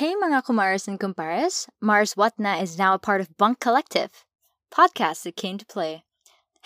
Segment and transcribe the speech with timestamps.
[0.00, 4.24] Hey mga kumaras and kumpares, Mars Watna is now a part of Bunk Collective,
[4.72, 6.04] podcast that came to play.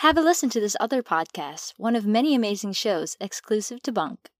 [0.06, 4.30] Have a listen to this other podcast, one of many amazing shows exclusive to Bunk.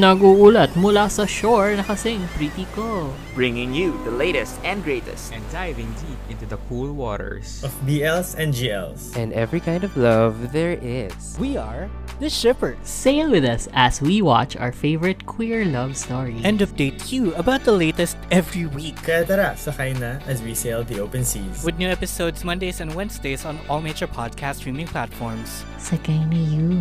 [0.00, 3.06] Naguulat mula sa shore na kasing pretty ko.
[3.38, 5.30] bringing you the latest and greatest.
[5.30, 7.62] and diving deep into the cool waters.
[7.62, 9.14] of BLs and GLs.
[9.14, 11.38] and every kind of love there is.
[11.38, 11.86] We are
[12.18, 12.80] the Shippers.
[12.82, 16.34] Sail with us as we watch our favorite queer love story.
[16.42, 18.98] And update you about the latest every week.
[19.06, 21.62] Kaya tara, sakay na as we sail the open seas.
[21.62, 25.62] With new episodes Mondays and Wednesdays on all major podcast streaming platforms.
[25.78, 26.74] Sakay na you,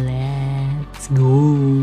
[0.00, 1.79] let's go.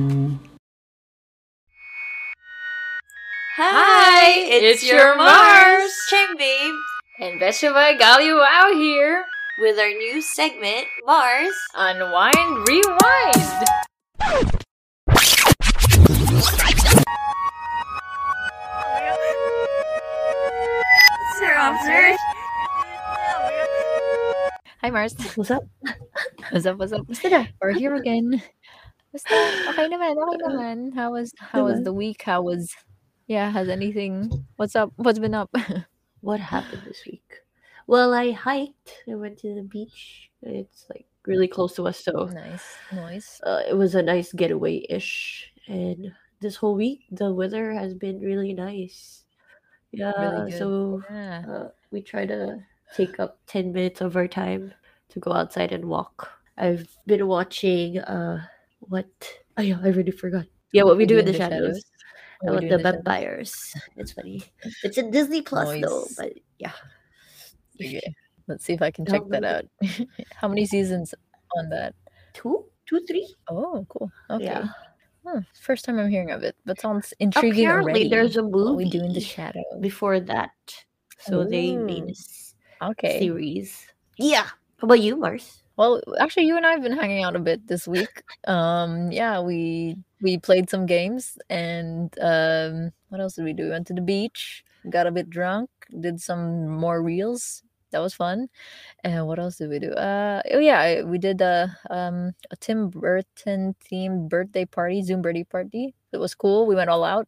[3.57, 6.73] Hi, it's your Mars, Chang Babe,
[7.19, 9.25] And Beshava Galio out here.
[9.59, 11.49] with our new segment, Mars.
[11.73, 13.65] Unwind, rewind.
[21.37, 22.15] Sir Officer.
[24.81, 25.13] Hi Mars.
[25.35, 25.63] What's up?
[26.51, 26.77] What's up?
[26.77, 27.05] What's up?
[27.07, 27.45] Basta na.
[27.61, 28.41] We're here again.
[29.13, 29.35] Basta,
[29.71, 30.77] okay naman, okay naman.
[30.93, 32.23] How was how was the week?
[32.23, 32.75] How was
[33.27, 34.91] yeah, has anything what's up?
[34.95, 35.49] What's been up?
[36.21, 37.45] What happened this week?
[37.85, 39.05] Well, I hiked.
[39.07, 40.33] I went to the beach.
[40.41, 42.65] It's like really close to us, so nice.
[42.91, 43.39] Nice.
[43.45, 45.47] uh, it was a nice getaway ish.
[45.67, 49.23] And this whole week, the weather has been really nice.
[49.93, 50.11] Yeah,
[50.49, 50.57] good.
[50.57, 51.45] so Yeah.
[51.47, 52.59] uh, we try to
[52.97, 54.73] take up 10 minutes of our time
[55.09, 56.27] to go outside and walk.
[56.57, 58.41] I've been watching, uh,
[58.89, 59.07] what?
[59.57, 60.45] Oh, yeah, I already forgot.
[60.71, 61.83] Yeah, what we, do in the, shadows.
[62.41, 62.83] What we the shadows.
[62.83, 63.73] vampires.
[63.95, 64.43] It's funny.
[64.83, 66.73] It's in Disney Plus though, but yeah.
[67.81, 68.01] Okay.
[68.47, 69.65] Let's see if I can check that out.
[70.35, 71.13] How many seasons
[71.57, 71.93] on that?
[72.33, 72.65] Two?
[72.85, 73.01] Two.
[73.49, 74.11] Oh, cool.
[74.29, 74.45] Okay.
[74.45, 74.67] Yeah.
[75.25, 78.09] Huh, First time I'm hearing of it, but sounds intriguing Apparently, already.
[78.09, 79.61] there's a movie what we do in the shadow.
[79.81, 80.51] before that.
[81.19, 82.07] So they made Ooh.
[82.07, 83.19] this Okay.
[83.19, 83.87] series.
[84.17, 84.43] Yeah.
[84.77, 85.63] How about you, Mars?
[85.77, 88.23] Well, actually, you and I have been hanging out a bit this week.
[88.47, 93.65] Um, yeah, we we played some games, and um, what else did we do?
[93.65, 97.63] We went to the beach, got a bit drunk, did some more reels.
[97.91, 98.49] That was fun.
[99.03, 99.91] And what else did we do?
[99.93, 105.43] Uh, oh yeah, we did a um a Tim Burton themed birthday party, Zoom birthday
[105.45, 105.95] party.
[106.13, 106.67] It was cool.
[106.67, 107.27] We went all out.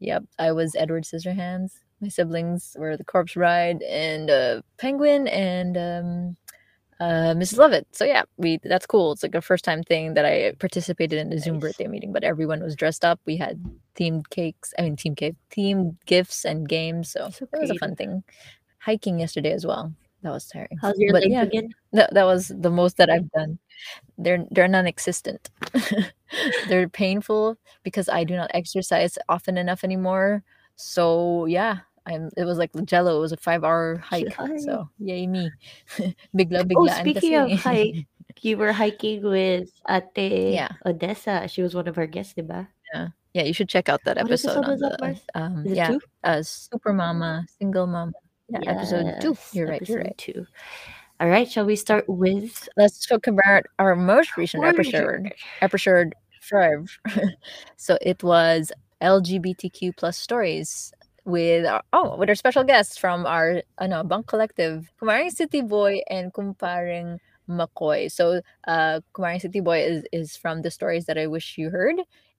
[0.00, 1.72] Yep, I was Edward Scissorhands.
[2.00, 6.36] My siblings were the Corpse Bride and uh, Penguin and um,
[7.00, 7.56] uh, Mrs.
[7.56, 7.86] Lovett.
[7.92, 9.12] So yeah, we that's cool.
[9.12, 11.62] It's like a first time thing that I participated in a Zoom Nice.
[11.62, 13.18] birthday meeting, but everyone was dressed up.
[13.24, 13.64] We had
[13.96, 14.74] themed cakes.
[14.78, 17.10] I mean, team cake, themed gifts and games.
[17.10, 18.22] So, So it was a fun thing.
[18.78, 19.92] Hiking yesterday as well.
[20.22, 20.76] That was tiring.
[20.80, 21.70] How's your but legs yeah, again?
[21.94, 23.58] that, that was the most that I've done.
[24.18, 25.48] They're they're non-existent.
[26.68, 30.42] they're painful because I do not exercise often enough anymore.
[30.76, 31.78] So yeah,
[32.10, 32.30] I'm.
[32.36, 33.16] It was like Jello.
[33.18, 34.34] It was a five-hour hike.
[34.38, 34.58] Ay.
[34.58, 35.50] So yay me.
[36.34, 37.52] bigla Oh, speaking kasi.
[37.54, 38.06] of hike,
[38.42, 40.72] you were hiking with Ate Yeah.
[40.84, 41.46] Odessa.
[41.48, 42.66] She was one of our guests, diba?
[42.92, 45.20] yeah, Yeah, you should check out that What episode episode on was that, the Mars?
[45.34, 46.00] um Is it yeah two?
[46.24, 48.12] uh super mama single mama
[48.50, 49.36] yeah episode two.
[49.52, 49.82] You're right.
[49.88, 50.18] You're right.
[50.18, 50.46] Two.
[51.20, 55.30] All right, shall we start with Let's talk about our most recent episode.
[55.60, 56.88] episode five.
[57.76, 58.72] so it was
[59.02, 60.92] LGBTQ plus stories
[61.24, 66.02] with our, oh with our special guests from our ano bunk collective, Kumaring City Boy
[66.08, 68.10] and Kumparing McCoy.
[68.10, 71.96] So uh Kumaring City Boy is is from the stories that I wish you heard.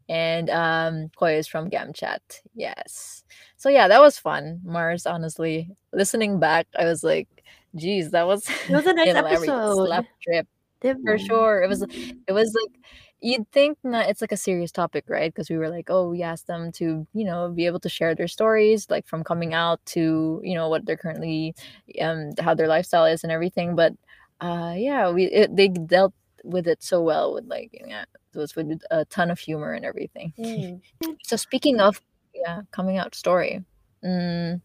[0.09, 2.41] And um Koy is from Gamchat.
[2.56, 3.24] Yes.
[3.58, 4.62] So yeah, that was fun.
[4.64, 5.70] Mars, honestly.
[5.94, 7.28] Listening back, I was like,
[7.75, 9.86] geez, that was It was a nice episode.
[9.86, 10.47] Slap trip
[10.81, 11.62] for sure.
[11.64, 11.84] It was
[12.28, 12.81] it was like
[13.22, 15.34] you'd think that it's like a serious topic, right?
[15.34, 18.16] Because we were like, oh, we asked them to, you know, be able to share
[18.16, 21.56] their stories, like from coming out to, you know, what they're currently,
[22.02, 23.76] um, how their lifestyle is and everything.
[23.76, 23.94] But,
[24.42, 28.56] uh, yeah, we it, they dealt with it so well with like, yeah, it was
[28.56, 30.34] with a ton of humor and everything.
[30.38, 30.82] Mm.
[31.24, 32.02] So speaking of,
[32.34, 33.64] yeah, coming out story,
[34.03, 34.62] mm,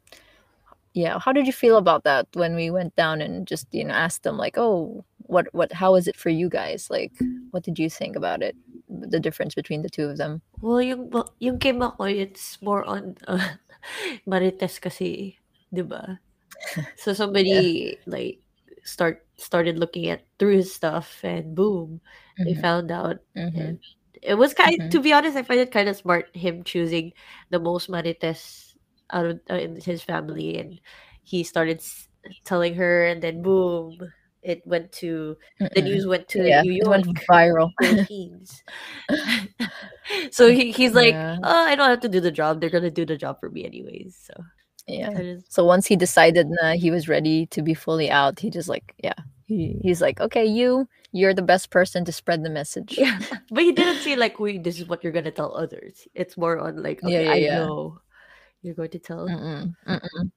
[0.97, 3.93] yeah, how did you feel about that when we went down and just you know
[3.95, 6.89] asked them like, oh, what what how is it for you guys?
[6.89, 7.13] Like,
[7.53, 8.57] what did you think about it?
[8.89, 10.41] The difference between the two of them.
[10.65, 13.61] Well, yung, yung kay Makoy, it's more on uh,
[14.27, 15.37] Marites kasi,
[15.73, 16.19] di ba?
[16.97, 18.41] So somebody like
[18.85, 22.01] start started looking at through his stuff and boom,
[22.41, 23.21] they Mhm, found out.
[23.37, 23.55] mhm.
[23.61, 23.79] And
[24.23, 24.91] it was kind Mhm.
[24.91, 27.13] to be honest, I find it kind of smart him choosing
[27.53, 28.66] the most Marites
[29.11, 30.81] out of uh, in his family and
[31.23, 32.09] he started s-
[32.45, 33.99] telling her and then boom,
[34.43, 35.37] it went to
[35.75, 35.83] the Mm-mm.
[35.83, 37.71] news went to Yeah, New it went York, viral.
[37.81, 38.63] Philippines.
[40.31, 41.39] so he, he's like, Yeah.
[41.43, 42.61] oh, I don't have to do the job.
[42.61, 44.17] They're gonna do the job for me anyways.
[44.23, 44.45] So
[44.87, 45.23] Yeah.
[45.49, 48.95] So once he decided nah, he was ready to be fully out, he just like,
[49.03, 49.15] yeah,
[49.47, 52.99] he, he's like, okay, you, you're the best person to spread the message.
[52.99, 53.19] yeah.
[53.51, 56.07] But he didn't say like, wait, this is what you're gonna tell others.
[56.15, 57.47] It's more on like, Yeah, okay, yeah, I yeah.
[57.49, 58.01] know
[58.67, 59.27] you're going to tell.
[59.27, 60.31] Mm-mm, mm-mm.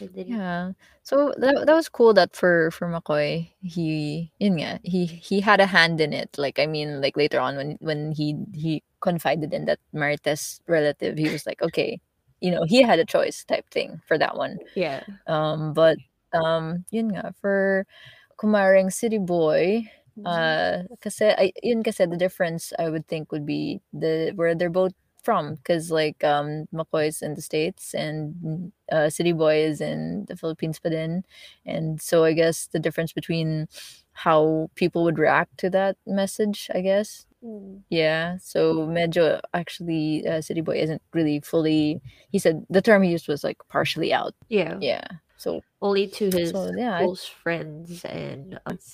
[0.00, 0.72] Yeah.
[1.04, 5.60] So that, that was cool that for for McCoy, he yun nga, he he had
[5.60, 6.34] a hand in it.
[6.38, 11.18] Like I mean, like later on when when he he confided in that Marites relative,
[11.18, 12.00] he was like, okay,
[12.40, 14.58] you know, he had a choice type thing for that one.
[14.74, 15.98] yeah, Um, but
[16.32, 17.86] um, yun nga for
[18.38, 19.86] kumaring City Boy,
[20.24, 24.70] uh, kasi I, yun kasi the difference I would think would be the where they're
[24.70, 24.92] both
[25.26, 30.36] from because like um McCoy's in the states and uh, City Boy is in the
[30.40, 31.24] Philippines but din.
[31.66, 33.66] and so I guess the difference between
[34.24, 37.84] how people would react to that message I guess Mm.
[37.92, 42.00] yeah so medyo actually uh, City Boy isn't really fully
[42.32, 45.04] he said the term he used was like partially out yeah, yeah
[45.36, 48.86] so Only to his so yeah I, close friends and us.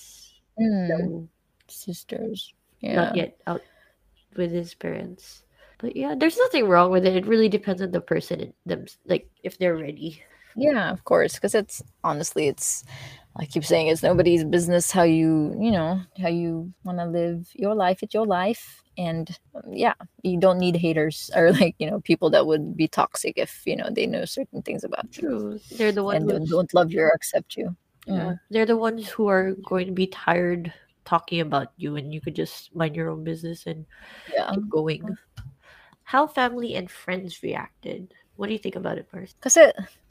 [0.59, 0.95] mm, So
[1.71, 2.51] sisters
[2.83, 3.63] yeah not yet out
[4.35, 5.42] with his parents.
[5.83, 7.13] But yeah, there's nothing wrong with it.
[7.13, 10.23] It really depends on the person and them, like if they're ready.
[10.55, 12.85] Yeah, of course, because it's honestly, it's
[13.35, 17.51] I keep saying it's nobody's business how you you know how you want to live
[17.53, 18.01] your life.
[18.01, 22.29] It's your life, and um, yeah, you don't need haters or like you know people
[22.29, 26.03] that would be toxic if you know they know certain things about you they're the
[26.03, 27.75] ones and who, don't, don't love you or accept you.
[28.07, 30.71] yeah, they're the ones who are going to be tired
[31.03, 33.85] talking about you, and you could just mind your own business and
[34.31, 35.17] Yeah, keep going.
[36.03, 38.13] How family and friends reacted?
[38.35, 39.35] What do you think about it first?
[39.39, 39.57] because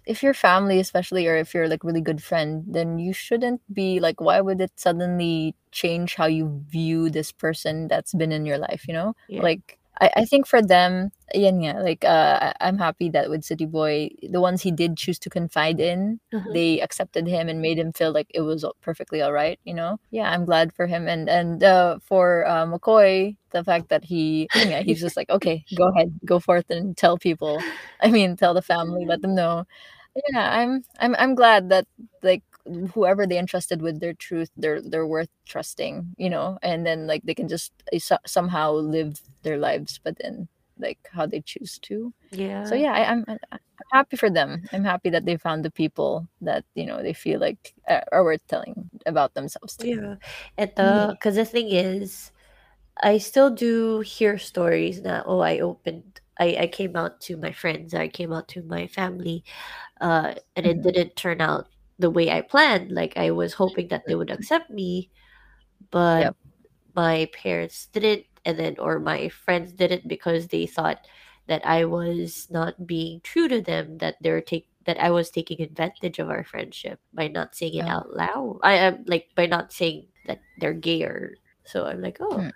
[0.06, 4.00] if your family, especially, or if you're like really good friend, then you shouldn't be
[4.00, 8.59] like, why would it suddenly change how you view this person that's been in your
[8.59, 8.87] life?
[8.89, 9.43] You know, Yeah.
[9.43, 13.67] like I, I think for them, yan yeah like uh, I'm happy that with City
[13.67, 16.53] Boy, the ones he did choose to confide in, Uh-huh.
[16.53, 19.59] they accepted him and made him feel like it was perfectly all right.
[19.65, 21.09] You know, yeah, I'm glad for him.
[21.09, 25.65] And and uh, for uh, McCoy, the fact that he, nga, he's just like, okay,
[25.75, 27.67] go ahead, go forth and tell people.
[28.00, 29.65] I mean, tell the family, let them know.
[30.33, 31.87] Yeah, I'm I'm I'm glad that
[32.23, 32.43] like
[32.94, 37.23] whoever they entrusted with their truth, they're they're worth trusting, you know, and then like
[37.25, 40.49] they can just so- somehow live their lives, but then
[40.79, 42.14] like how they choose to.
[42.31, 42.64] Yeah.
[42.64, 43.61] So yeah, I, I'm I'm I'm
[43.93, 44.64] happy for them.
[44.73, 48.25] I'm happy that they found the people that you know they feel like uh, are
[48.25, 49.76] worth telling about themselves.
[49.79, 49.88] To.
[49.88, 50.17] Yeah.
[50.58, 52.31] And the because the thing is,
[53.03, 57.53] I still do hear stories that oh I opened I, I came out to my
[57.53, 59.44] friends, I came out to my family,
[60.00, 60.82] uh, and it Mhm.
[60.82, 61.69] didn't turn out
[61.99, 62.91] the way I planned.
[62.93, 65.11] Like I was hoping that they would accept me,
[65.91, 66.37] but Yep.
[66.94, 71.05] my parents didn't, and then or my friends didn't because they thought
[71.47, 75.62] that I was not being true to them, that they're take that I was taking
[75.62, 78.03] advantage of our friendship by not saying it Oh.
[78.03, 78.59] out loud.
[78.62, 82.50] I am like by not saying that they're gay or so I'm like, oh, Hmm.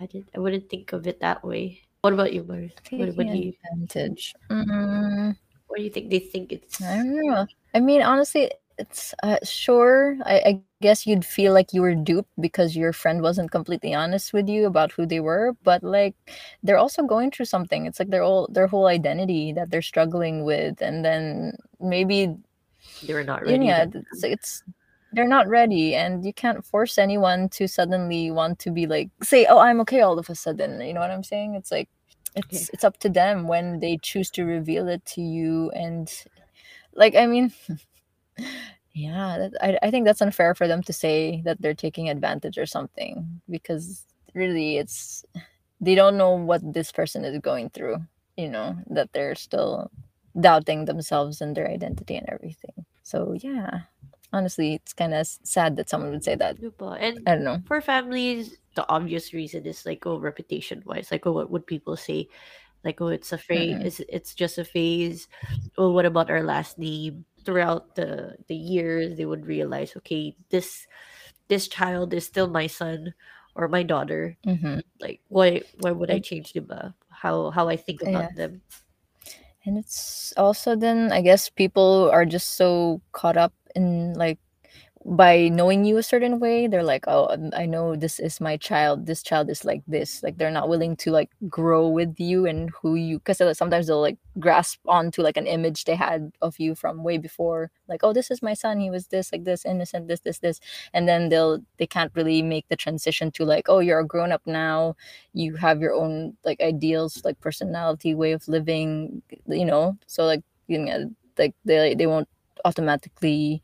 [0.00, 1.82] I did I wouldn't think of it that way.
[2.00, 2.70] What about you, Mars?
[2.90, 4.32] What, what do you advantage.
[4.48, 5.36] Mm.
[5.66, 7.44] what do you think they think it's I don't know.
[7.74, 8.48] I mean, honestly,
[8.78, 10.16] it's uh, sure.
[10.24, 14.32] I, I guess you'd feel like you were duped because your friend wasn't completely honest
[14.32, 15.54] with you about who they were.
[15.64, 16.14] But like,
[16.62, 17.86] they're also going through something.
[17.86, 22.34] It's like their whole their whole identity that they're struggling with, and then maybe
[23.02, 23.66] they're not ready?
[23.90, 24.04] then?
[24.12, 24.62] it's, it's
[25.12, 29.46] they're not ready, and you can't force anyone to suddenly want to be like say,
[29.46, 30.80] "Oh, I'm okay," all of a sudden.
[30.80, 31.54] You know what I'm saying?
[31.54, 31.88] It's like
[32.36, 36.12] it's it's up to them when they choose to reveal it to you, and
[36.94, 37.52] like I mean.
[38.94, 42.58] Yeah, that, I, I think that's unfair for them to say that they're taking advantage
[42.58, 44.04] or something because
[44.34, 45.24] really it's
[45.80, 47.98] they don't know what this person is going through,
[48.36, 49.90] you know, that they're still
[50.40, 52.84] doubting themselves and their identity and everything.
[53.02, 53.82] So, yeah,
[54.32, 56.58] honestly, it's kind of sad that someone would say that.
[57.00, 57.62] And I don't know.
[57.66, 61.10] for families, the obvious reason is like oh reputation wise.
[61.10, 62.28] Like oh what would people say?
[62.84, 63.46] Like oh it's a mm-hmm.
[63.46, 63.84] phase Mm-mm.
[63.84, 65.28] it's, it's just a phase.
[65.76, 67.24] Oh what about our last name?
[67.44, 70.86] Throughout the the years they would realize, okay, this
[71.48, 73.14] this child is still my son
[73.56, 74.36] or my daughter.
[74.44, 76.70] hmm Like why why would I change them
[77.10, 78.62] How how I think about them.
[79.64, 84.38] And it's also then, I guess, people are just so caught up in like
[85.16, 89.06] by knowing you a certain way they're like oh i know this is my child
[89.06, 92.70] this child is like this like they're not willing to like grow with you and
[92.82, 96.74] who you because sometimes they'll like grasp onto like an image they had of you
[96.74, 100.08] from way before like oh this is my son he was this like this innocent
[100.08, 100.60] this this this
[100.92, 104.30] and then they'll they can't really make the transition to like oh you're a grown
[104.30, 104.94] up now
[105.32, 109.96] you have your own like ideals like personality way of living you know?
[110.06, 112.28] So like you know like they they won't
[112.64, 113.62] automatically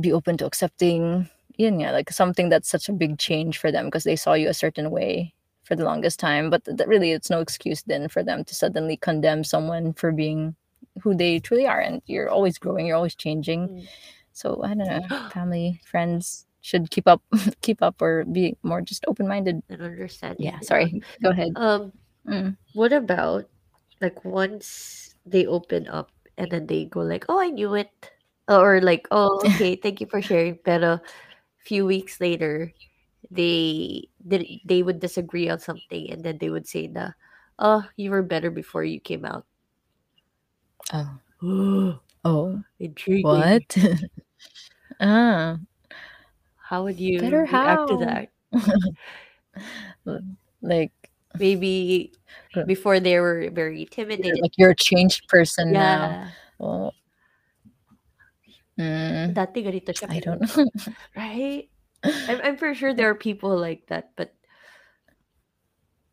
[0.00, 3.86] be open to accepting yun nga, like something that's such a big change for them
[3.86, 5.32] because they saw you a certain way
[5.64, 8.96] for the longest time but th- really it's no excuse then for them to suddenly
[8.96, 10.54] condemn someone for being
[11.02, 13.88] who they truly are and you're always growing you're always changing Mm.
[14.32, 15.00] so i don't know
[15.32, 17.22] family friends should keep up
[17.62, 20.44] keep up or be more just open-minded and understanding.
[20.44, 21.92] yeah sorry go ahead Um,
[22.26, 22.56] Mm.
[22.74, 23.46] what about
[24.02, 28.10] like once they open up and then they go like, "Oh, I knew it,"
[28.48, 31.00] or like, "Oh, okay, thank you for sharing." Pero
[31.64, 32.72] few weeks later,
[33.30, 37.10] they did they would disagree on something, and then they would say, "Na,
[37.58, 39.44] oh, you were better before you came out."
[40.92, 43.24] oh oh Intriguing.
[43.24, 43.76] what
[45.00, 45.58] ah
[46.66, 48.28] How would you better react to that?
[50.62, 50.92] like
[51.38, 52.12] Maybe
[52.66, 54.38] before they were very intimidated.
[54.42, 56.30] like you're a changed person now Yeah.
[56.58, 56.94] well
[58.78, 60.64] mm, Dati ganito siya, i pero- don't know
[61.16, 61.68] Right?
[62.28, 64.34] I'm, I'm pretty sure there are people like that, but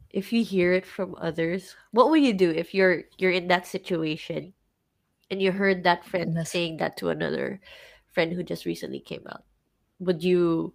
[0.10, 3.66] if you hear it from others, what will you do if you're you're in that
[3.68, 4.54] situation
[5.32, 6.50] and you heard that friend Goodness.
[6.50, 7.60] saying that to another
[8.14, 9.44] friend who just recently came out?
[10.00, 10.74] Would you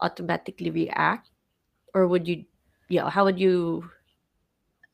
[0.00, 1.30] automatically react,
[1.94, 2.44] or would you,
[2.88, 3.10] yeah?
[3.10, 3.90] How would you?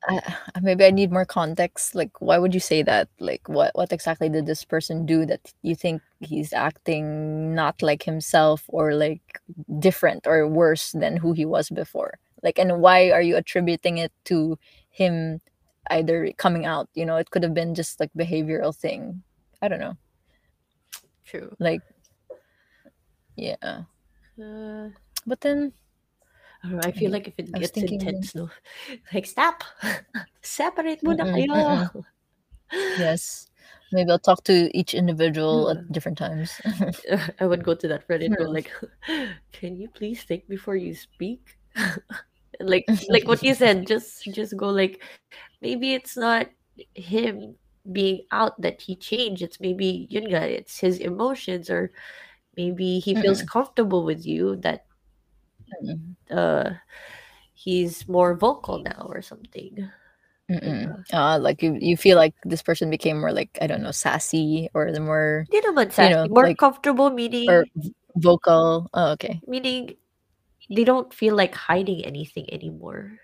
[0.07, 0.19] I,
[0.61, 1.95] maybe I need more context.
[1.95, 3.07] Like, why would you say that?
[3.19, 8.03] Like, what what exactly did this person do that you think he's acting not like
[8.03, 9.39] himself or like
[9.79, 12.17] different or worse than who he was before?
[12.43, 14.57] Like, and why are you attributing it to
[14.89, 15.41] him
[15.89, 16.89] either coming out?
[16.95, 19.21] You know, it could have been just like behavioral thing.
[19.61, 19.97] I don't know.
[21.25, 21.55] True.
[21.59, 21.81] Like,
[23.35, 23.83] yeah.
[24.41, 24.89] Uh,
[25.27, 25.73] But then,
[26.63, 26.85] I don't know.
[26.85, 28.49] I feel like if it gets thinking- intense, no,
[29.13, 29.63] like stop,
[30.41, 31.57] separate muna Mm-mm, kayo.
[31.89, 32.05] mm-mm.
[33.01, 33.49] yes,
[33.91, 35.71] maybe I'll talk to each individual Mm.
[35.73, 36.53] at different times.
[37.41, 38.69] I would go to that friend and go like,
[39.51, 41.57] "Can you please think before you speak?"
[42.61, 45.01] like like what you said, just just go like,
[45.61, 46.47] maybe it's not
[46.93, 47.55] him
[47.91, 49.41] being out that he changed.
[49.41, 51.89] It's maybe yun nga, it's his emotions, or
[52.55, 54.90] maybe he feels comfortable with you that Mm.
[56.29, 56.69] Uh
[57.53, 59.89] he's more vocal now or something.
[60.49, 61.03] Mm-mm.
[61.13, 64.67] Uh, like you, you feel like this person became more like I don't know sassy
[64.73, 67.63] or the more Di naman sassy, know, more like- comfortable meaning or
[68.19, 68.89] vocal.
[68.93, 69.39] Oh, okay.
[69.47, 69.95] meaning
[70.67, 73.15] they don't feel like hiding anything anymore.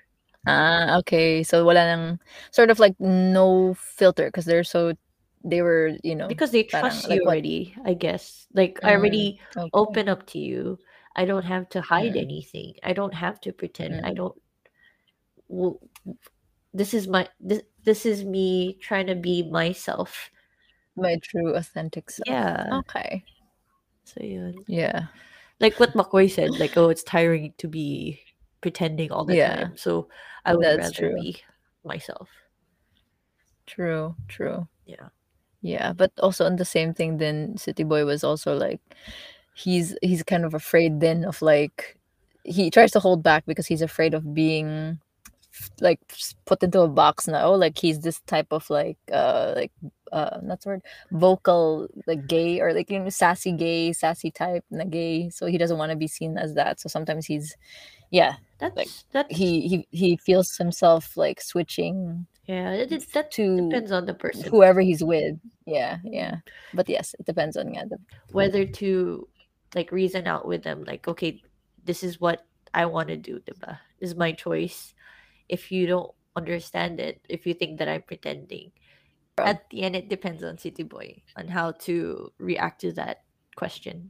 [0.47, 1.43] Ah, okay.
[1.43, 2.19] So wala nang
[2.55, 4.95] sort of like no filter because they're so
[5.43, 8.79] they were you know because they parang trust like you what- already i guess like
[8.83, 9.69] i Mm, already okay.
[9.71, 10.75] open up to you
[11.17, 12.21] i don't have to hide Mm.
[12.21, 14.15] anything i don't have to pretend i Mm.
[14.15, 14.37] don't
[15.49, 15.79] w-
[16.73, 20.29] this is my this, this is me trying to be myself
[20.95, 22.27] my true authentic self.
[22.27, 23.23] yeah Okay.
[24.05, 24.63] so yun.
[24.67, 25.07] Yeah.
[25.59, 28.19] like what mccoy said like oh it's tiring to be
[28.61, 29.55] pretending all the Yeah.
[29.55, 30.09] time so
[30.45, 31.21] i would That's rather true.
[31.21, 31.41] be
[31.83, 32.29] myself
[33.67, 34.15] True.
[34.27, 34.67] True.
[34.85, 35.09] yeah
[35.61, 38.79] Yeah, but also on the same thing, then City Boy was also like,
[39.57, 41.97] he's he's kind of afraid then of like,
[42.43, 44.99] he tries to hold back because he's afraid of being
[45.81, 45.99] like
[46.45, 47.53] put into a box now.
[47.55, 49.71] Like he's this type of like uh like
[50.11, 54.63] uh not the word vocal like gay or like you know sassy gay sassy type
[54.69, 55.29] na gay.
[55.29, 56.79] So he doesn't want to be seen as that.
[56.79, 57.55] So sometimes he's
[58.11, 63.31] yeah that's Like, that's he he he feels himself like switching yeah it, it- that
[63.31, 65.35] to depends on the person whoever he's with.
[65.65, 66.37] Yeah, yeah.
[66.73, 67.97] But yes, it depends on yeah, the
[68.31, 69.27] whether to
[69.75, 71.41] like reason out with them like okay
[71.83, 73.77] this is what i want to do diba?
[73.99, 74.93] this is my choice
[75.49, 78.71] if you don't understand it if you think that i'm pretending
[79.37, 83.23] at the end it depends on city boy on how to react to that
[83.55, 84.09] question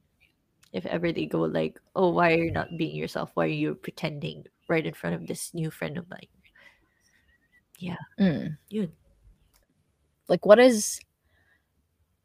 [0.73, 3.75] if ever they go like oh why are you not being yourself why are you
[3.75, 6.27] pretending right in front of this new friend of mine
[7.79, 8.57] yeah Mm.
[8.69, 8.91] Yun.
[10.27, 10.99] like what is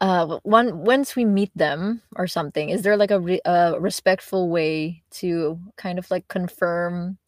[0.02, 4.50] uh one once we meet them or something is there like a re- uh, respectful
[4.50, 7.18] way to kind of like confirm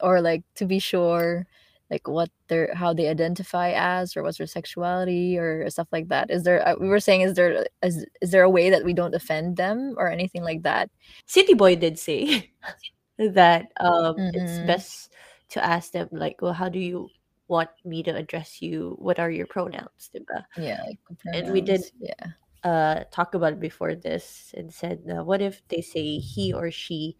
[0.00, 1.46] or like to be sure
[1.90, 6.30] like what they're how they identify as or what's their sexuality or stuff like that
[6.30, 8.94] is there uh, we were saying is there is, is there a way that we
[8.94, 10.90] don't offend them or anything like that
[11.26, 12.50] City Boy did say
[13.18, 14.66] that um it's Mhm.
[14.66, 15.12] best
[15.50, 17.10] to ask them like, well, how do you
[17.48, 18.96] want me to address you?
[18.98, 20.10] What are your pronouns?
[20.14, 20.44] diba?
[20.58, 20.98] yeah like
[21.34, 22.36] And we did- yeah
[22.66, 26.66] Uh, talk about it before this and said, uh, what if they say he or
[26.74, 27.14] she?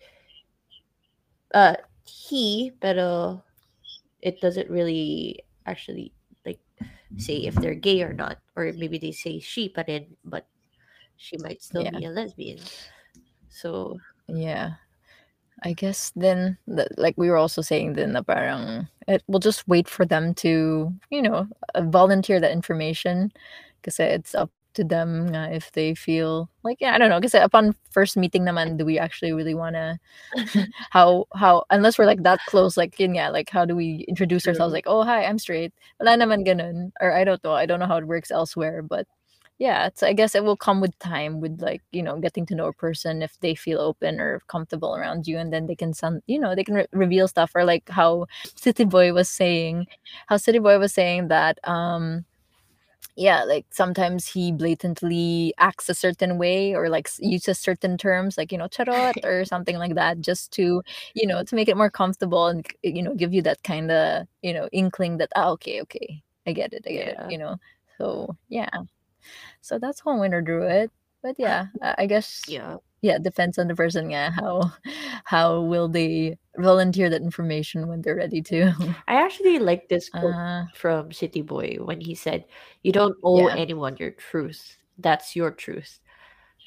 [1.54, 3.38] Uh, he, pero
[4.26, 6.10] it doesn't really actually
[6.42, 6.58] like
[7.14, 10.50] say if they're gay or not, or maybe they say she, but then but
[11.14, 11.94] she might still Yeah.
[11.94, 12.58] be a lesbian.
[13.46, 14.82] So Yeah.
[15.64, 19.66] I guess then, th- like we were also saying, then na parang it, we'll just
[19.68, 23.32] wait for them to, you know, uh, volunteer that information,
[23.80, 27.16] because it's up to them nga if they feel like yeah, I don't know.
[27.18, 29.98] Because upon first meeting naman, do we actually really wanna
[30.90, 34.46] how how unless we're like that close, like yun nga, like how do we introduce
[34.46, 34.72] ourselves?
[34.74, 35.72] Like oh hi, I'm straight.
[36.00, 37.54] Wala naman ganun, or I don't know.
[37.54, 39.06] I don't know how it works elsewhere, but
[39.58, 42.54] yeah it's i guess it will come with time with like you know getting to
[42.54, 45.94] know a person if they feel open or comfortable around you and then they can
[45.94, 49.86] some you know they can re- reveal stuff or like how city boy was saying
[50.26, 52.24] how city boy was saying that um
[53.16, 58.52] yeah like sometimes he blatantly acts a certain way or like uses certain terms like
[58.52, 60.82] you know charot or something like that just to
[61.14, 64.26] you know to make it more comfortable and you know give you that kind of
[64.42, 67.26] you know inkling that ah okay okay i get it i get Yeah.
[67.26, 67.56] it you know
[67.98, 68.68] so yeah
[69.60, 70.90] so that's one winner drew it
[71.22, 71.66] but yeah
[71.98, 74.70] i guess yeah, yeah depends on the person yeah how
[75.24, 78.72] how will they volunteer that information when they're ready to
[79.08, 82.44] I actually like this quote uh from City Boy when he said,
[82.82, 83.56] "You don't owe Yeah.
[83.56, 84.76] anyone your truth.
[84.98, 86.00] That's your truth."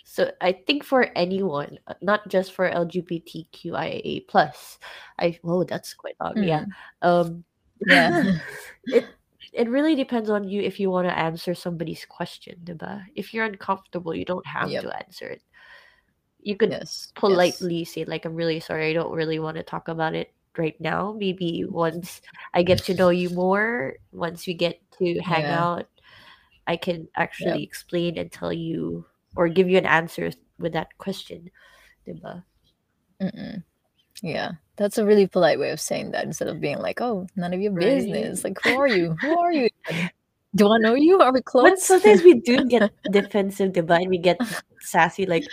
[0.03, 4.79] So I think for anyone, uh, not just for LGBTQIA plus,
[5.19, 6.41] I oh that's quite long.
[6.43, 6.65] Yeah.
[7.01, 7.43] Um,
[7.85, 8.09] yeah
[8.91, 9.05] it
[9.59, 13.03] it really depends on you if you want to answer somebody's question, diba?
[13.15, 14.83] If you're uncomfortable, you don't have Yep.
[14.83, 15.43] to answer it.
[16.39, 17.15] You could yes yes.
[17.19, 20.79] politely say like i'm really sorry i don't really want to talk about it right
[20.79, 22.21] now maybe once
[22.53, 25.67] i get to know you more once we get to hang Yeah.
[25.67, 25.87] out
[26.67, 31.49] i can actually explain and tell you or give you an answer with that question
[32.07, 32.43] diba?
[33.21, 33.63] Mm-mm.
[34.23, 37.53] yeah that's a really polite way of saying that instead of being like oh none
[37.53, 37.97] of your Right.
[37.97, 39.15] business like who are you?
[39.21, 39.69] Who are you
[40.55, 41.19] do i know you?
[41.21, 41.69] Are we close?
[41.69, 44.39] but sometimes we do get defensive and we get
[44.81, 45.45] sassy like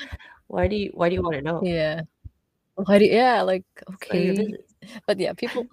[0.49, 1.60] why do you why do you want to know?
[1.62, 2.02] Yeah.
[2.76, 4.54] Why do You, yeah like It's none of your okay.
[5.06, 5.67] but yeah people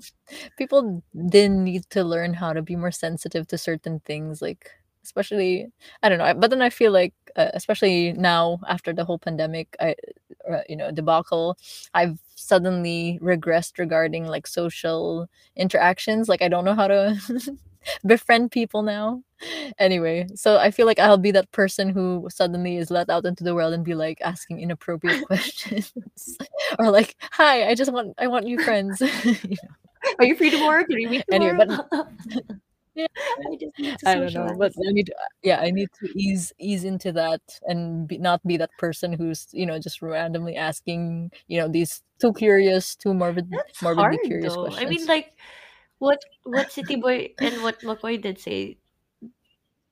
[0.58, 4.72] people then need to learn how to be more sensitive to certain things like
[5.04, 5.68] especially
[6.02, 9.76] i don't know but then i feel like uh, especially now after the whole pandemic
[9.80, 9.96] i
[10.50, 11.58] uh, you know debacle
[11.94, 17.15] i've suddenly regressed regarding like social interactions like i don't know how to
[18.08, 19.22] befriend people now
[19.78, 23.43] anyway so i feel like i'll be that person who suddenly is let out into
[23.43, 25.91] the world and be like asking inappropriate questions
[26.80, 29.69] or like hi i just want i want new friends You know?
[30.19, 32.08] are you free tomorrow can we meet Anyway, tomorrow?
[32.96, 33.08] Yeah.
[33.52, 34.72] I just need to I don't know, but.
[34.78, 38.58] I need to, yeah, I need to ease ease into that and be, not be
[38.58, 43.50] that person who's you know just randomly asking you know these too curious, too morbid,
[43.50, 44.62] That's morbidly hard curious though.
[44.70, 44.86] questions.
[44.86, 45.34] I mean, like
[46.00, 48.78] what what City Boy and what McCoy did say.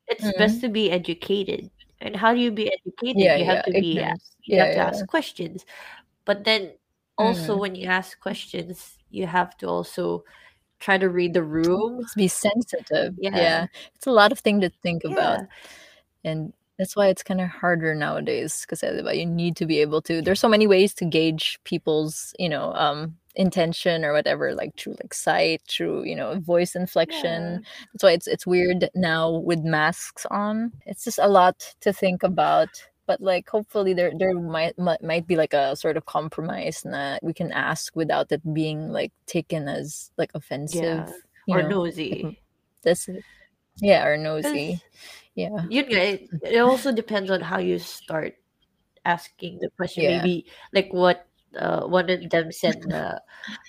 [0.08, 3.22] It's best to be educated, and how do you be educated?
[3.22, 5.66] yeah, you have yeah, to be a- you Yeah, have to ask questions,
[6.26, 6.74] but then
[7.18, 7.60] also Mm.
[7.62, 10.26] when you ask questions, you have to also
[10.82, 12.06] try to read the room.
[12.16, 13.16] be sensitive.
[13.18, 13.38] Yeah.
[13.38, 15.42] Yeah, it's a lot of thing to think about.
[16.24, 18.84] And that's why it's kind of harder nowadays because
[19.16, 22.74] you need to be able to there's so many ways to gauge people's you know
[22.74, 27.64] um intention or whatever like through like sight through you know voice inflection
[27.94, 32.24] that's why it's it's weird now with masks on it's just a lot to think
[32.24, 32.70] about
[33.12, 37.36] but like hopefully there there might might, be like a sort of compromise that we
[37.36, 41.12] can ask without it being like taken as like offensive
[41.44, 42.40] you or know nosy.
[42.88, 43.10] this
[43.84, 44.80] yeah or nosy
[45.36, 46.22] yeah Yun nga, it,
[46.56, 48.40] it also depends on how you start
[49.04, 50.04] asking the question.
[50.04, 50.24] Yeah.
[50.24, 53.18] Maybe like what uh, one of them said, na,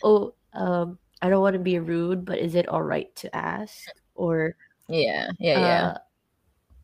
[0.04, 3.88] "Oh, um, I don't want to be rude, but is it all right to ask?"
[4.14, 4.54] Or
[4.90, 5.98] yeah yeah yeah uh,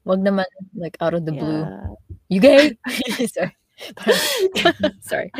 [0.08, 1.68] Wag naman like out of the blue.
[2.32, 2.80] You gay?
[3.28, 3.52] sorry.
[5.04, 5.30] sorry.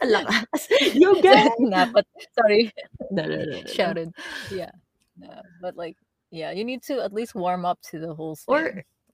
[0.00, 0.62] Ang lakas.
[0.94, 1.18] You
[1.92, 2.06] but
[2.38, 2.70] sorry.
[3.10, 3.58] no, no, no.
[3.66, 4.14] Shouted.
[4.50, 4.70] Yeah.
[5.18, 5.98] No, but like
[6.30, 8.46] yeah, you need to at least warm up to the whole thing.
[8.54, 8.64] Or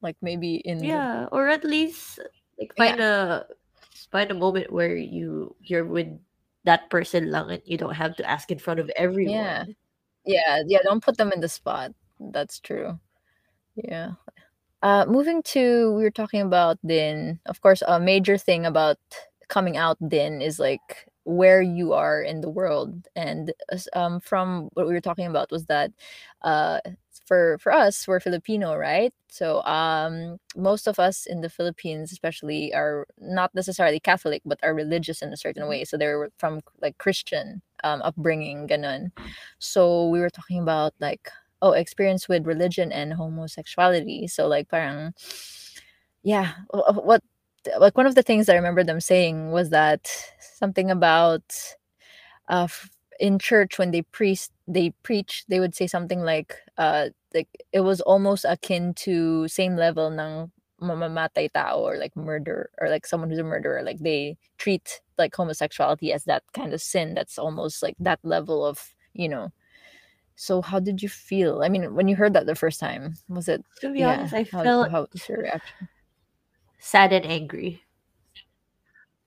[0.05, 2.21] like maybe in the- yeah, or at least
[2.61, 2.85] like Yeah.
[2.85, 3.16] find a
[4.12, 6.12] find a moment where you you're with
[6.68, 9.35] that person lang and you don't have to ask in front of everyone.
[9.35, 9.64] Yeah.
[10.29, 11.97] Yeah, yeah, don't put them in the spot.
[12.21, 13.01] That's true.
[13.75, 14.21] Yeah.
[14.83, 18.99] Uh, moving to we were talking about then, of course, a major thing about
[19.49, 23.09] coming out then is like where you are in the world.
[23.17, 23.53] And
[23.95, 25.91] um from what we were talking about was that
[26.43, 26.81] uh
[27.27, 29.12] for for us we're filipino right?
[29.29, 34.75] So um most of us in the philippines especially are not necessarily catholic but are
[34.75, 35.85] religious in a certain way.
[35.85, 39.11] So they're from like christian um upbringing ganun.
[39.59, 41.31] So we were talking about like
[41.62, 44.27] oh experience with religion and homosexuality.
[44.29, 45.14] So like parang
[46.23, 47.23] yeah wh- wh- what
[47.79, 51.42] like one of the things i remember them saying was that something about
[52.49, 52.68] uh
[53.21, 57.81] in church when they priest they preach they would say something like uh like it
[57.81, 63.29] was almost akin to same level ng mamamatay tao or like murder or like someone
[63.29, 63.83] who's a murderer.
[63.83, 68.64] Like they treat like homosexuality as that kind of sin that's almost like that level
[68.64, 69.51] of you know
[70.38, 73.51] so how did you feel i mean when you heard that the first time was
[73.51, 75.88] it To be yeah honest, I how, felt how was your reaction
[76.79, 77.83] sad and angry.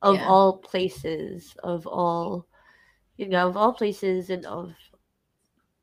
[0.01, 2.47] Of yeah all places, of all
[3.17, 4.73] you know, of all places and of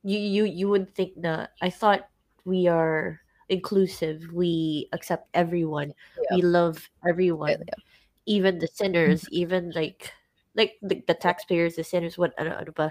[0.03, 2.09] you you you would think that I thought
[2.45, 4.27] we are inclusive.
[4.33, 5.95] We accept everyone.
[6.19, 7.79] yeah We love everyone, yeah.
[8.27, 9.39] even the sinners, mm-hmm.
[9.47, 10.11] even like
[10.57, 12.91] like the, the taxpayers, the sinners, what ano, ano ba.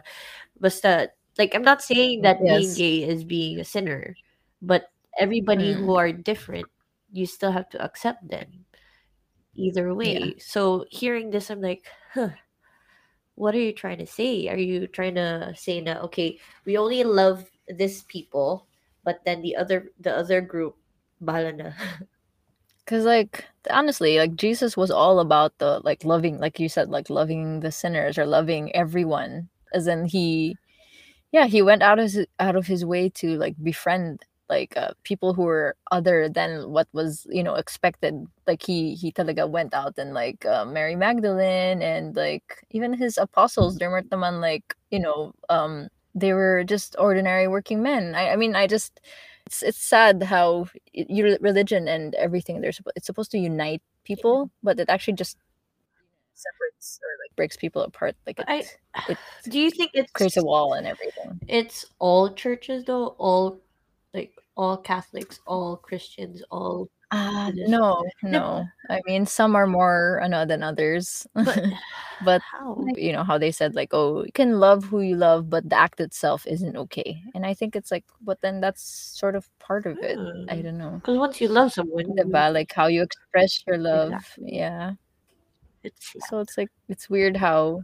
[0.56, 4.18] Basta like I'm not saying that being gay is being a sinner,
[4.62, 6.70] but everybody who mm, are different,
[7.12, 8.66] you still have to accept them
[9.56, 10.38] either yeah way.
[10.40, 12.30] So hearing this, I'm like, huh,
[13.36, 14.48] what are you trying to say?
[14.50, 18.68] Are you trying to say that okay, we only love this people,
[19.04, 20.76] but then the other the other group,
[21.24, 21.72] bahala na.
[22.86, 27.10] Because, like, honestly, like, Jesus was all about the, like, loving, like you said, like,
[27.10, 29.50] loving the sinners or loving everyone.
[29.74, 30.58] As in, he,
[31.32, 34.92] yeah, he went out of his, out of his way to, like, befriend, like, uh,
[35.04, 38.26] people who were other than what was, you know, expected.
[38.48, 43.18] Like, he, he talaga went out and, like, uh, Mary Magdalene and, like, even his
[43.18, 48.16] apostles, they weren't the man, like, you know, um, they were just ordinary working men.
[48.16, 49.00] I, I mean, I just,
[49.46, 54.50] it's it's sad how y- your religion and everything they're it's supposed to unite people,
[54.64, 55.38] but it actually just
[56.38, 58.16] separates or like breaks people apart.
[58.26, 58.64] Like I
[59.10, 59.18] it
[59.50, 61.40] do you think it creates a wall and everything.
[61.48, 63.16] it's all churches though?
[63.18, 63.60] All
[64.14, 68.66] like all Catholics, all Christians, all Uh, no, no.
[68.90, 71.64] I mean, some are more ano than others, but
[72.28, 72.76] but how?
[73.00, 75.78] you know how they said like, oh, you can love who you love, but the
[75.80, 77.24] act itself isn't okay.
[77.34, 80.20] And I think it's like, but then that's sort of part of it.
[80.52, 81.00] I don't know.
[81.00, 84.12] Because once you love someone, about Like how you express your love.
[84.12, 84.56] exactly.
[84.60, 85.00] Yeah.
[85.84, 87.84] It's So it's like it's weird how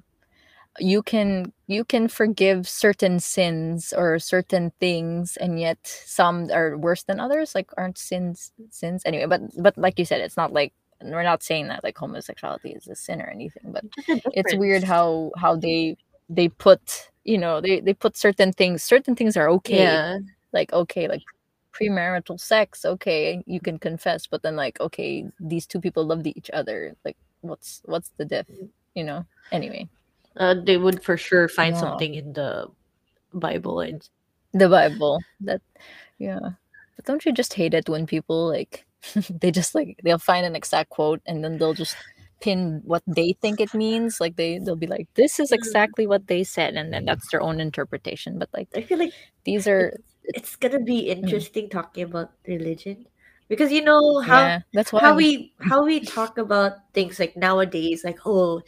[0.79, 7.03] you can you can forgive certain sins or certain things and yet some are worse
[7.03, 9.03] than others like aren't sins sins?
[9.05, 12.71] Anyway but but like you said it's not like we're not saying that like homosexuality
[12.71, 13.83] is a sin or anything but
[14.33, 15.97] it's weird how how they
[16.29, 19.83] they put you know they they put certain things certain things are okay.
[19.83, 20.19] Yeah.
[20.53, 21.23] like okay like
[21.73, 26.49] premarital sex okay you can confess but then like okay these two people loved each
[26.51, 28.47] other like what's what's the diff
[28.95, 29.25] you know?
[29.51, 29.87] Anyway.
[30.35, 31.81] Uh, they would for sure find yeah.
[31.81, 32.67] something in the
[33.33, 34.07] Bible and
[34.53, 35.19] the bible.
[35.41, 35.61] That
[36.17, 36.39] yeah.
[36.95, 38.85] But don't you just hate it when people like
[39.29, 41.95] they just like they'll find an exact quote and then they'll just
[42.41, 44.19] pin what they think it means?
[44.19, 45.55] Like they they'll be like this is Mm.
[45.55, 48.39] exactly what they said and then that's their own interpretation.
[48.39, 49.13] But like I feel like
[49.45, 53.05] these are it's gonna be mm, interesting talking about religion
[53.53, 55.13] because you know how yeah that's how why.
[55.13, 58.61] we how we talk about things like nowadays like oh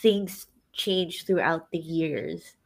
[0.00, 2.56] things change throughout the years.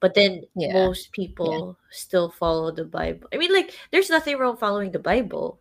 [0.00, 1.24] But then yeah most yeah.
[1.26, 3.28] people still follow the bible.
[3.32, 5.60] I mean like there's nothing wrong following the bible.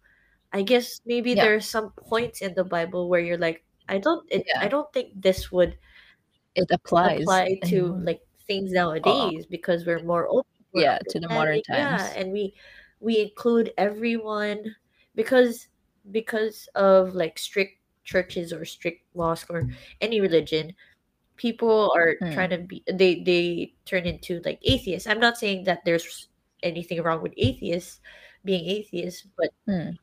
[0.53, 1.43] I guess maybe yeah.
[1.43, 4.61] there's some points in the bible where you're like i don't it, yeah.
[4.61, 5.77] I don't think this would
[6.55, 11.27] it applies apply to like things uh, nowadays because we're more open yeah to the
[11.29, 12.13] modern understanding yeah times.
[12.15, 12.53] and we
[12.99, 14.75] we include everyone
[15.15, 15.67] because
[16.12, 19.67] because of like strict churches or strict mosque or
[20.01, 20.73] any religion
[21.38, 25.08] people are trying mm, to be they they turn into like atheists.
[25.08, 26.28] I'm not saying that there's
[26.63, 27.99] anything wrong with atheists
[28.43, 29.97] being atheists but mm,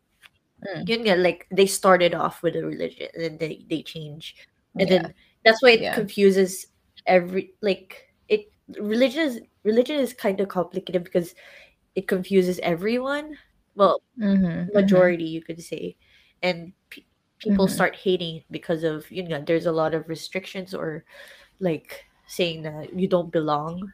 [0.66, 4.36] mm, you know like they started off with a religion and then they they change.
[4.78, 5.02] And yeah.
[5.02, 5.94] then that's why it yeah.
[5.94, 6.66] confuses
[7.06, 11.34] every like it religion is religion is kind of complicated because
[11.94, 13.36] it confuses everyone
[13.74, 15.96] well mm-hmm, mm-hmm, majority you could say
[16.42, 17.04] and pe-
[17.38, 17.74] people mm-hmm.
[17.74, 21.04] start hating because of you know there's a lot of restrictions or
[21.60, 23.92] like saying that you don't belong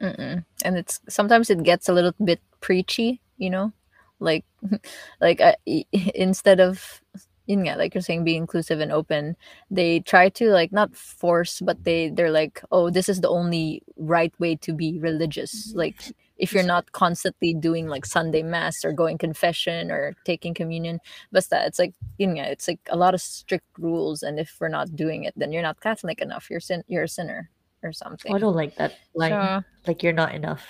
[0.00, 0.44] Mm-mm.
[0.64, 3.72] And it's sometimes it gets a little bit preachy, you know,
[4.18, 4.44] like
[5.20, 7.02] like uh, i- instead of
[7.46, 9.36] you know, like you're saying, be inclusive and open.
[9.70, 13.82] They try to like not force, but they they're like, oh, this is the only
[13.96, 15.72] right way to be religious.
[15.74, 16.00] Like
[16.40, 20.98] if you're not constantly doing like Sunday mass or going confession or taking communion,
[21.32, 24.68] basta it's like you know, it's like a lot of strict rules, and if we're
[24.72, 26.48] not doing it, then you're not Catholic enough.
[26.50, 27.50] You're sin- you're a sinner
[27.82, 28.34] or something.
[28.34, 29.32] I don't like that line.
[29.32, 30.66] So, Like you're not enough.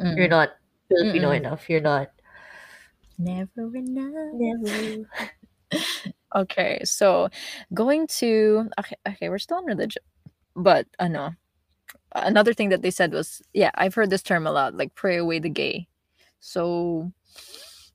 [0.00, 0.50] mm, You're not
[0.88, 1.36] Filipino Mm-mm.
[1.36, 1.70] enough.
[1.70, 2.10] You're not.
[3.18, 4.32] never enough.
[4.34, 5.08] Never.
[6.34, 7.28] Okay, so
[7.74, 10.02] going to okay, okay, we're still in religion,
[10.56, 11.30] but I know
[12.14, 15.16] another thing that they said was yeah, I've heard this term a lot, like pray
[15.16, 15.88] away the gay.
[16.40, 17.12] So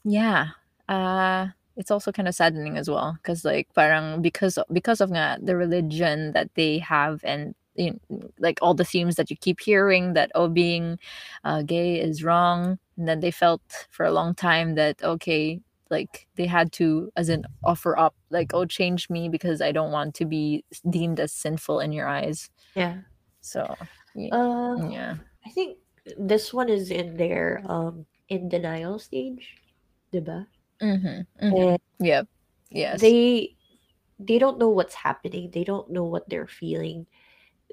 [0.04, 0.50] yeah,
[0.90, 5.38] uh, it's also kind of saddening as well, because like parang because because of nga,
[5.42, 9.60] the religion that they have and you know, like all the themes that you keep
[9.60, 10.98] hearing that oh being
[11.44, 16.28] uh, gay is wrong, and then they felt for a long time that okay like
[16.36, 20.14] they had to as an offer up like oh change me because i don't want
[20.14, 22.98] to be deemed as sinful in your eyes Yeah.
[23.40, 23.74] so
[24.18, 25.16] yeah, Uh, yeah.
[25.46, 25.80] I think
[26.18, 29.58] this one is in their um in denial stage,
[30.14, 30.48] diba?
[30.82, 32.28] Mm-hmm, And yep
[32.72, 33.56] yes they
[34.20, 35.52] they don't know what's happening.
[35.52, 37.08] They don't know what they're feeling.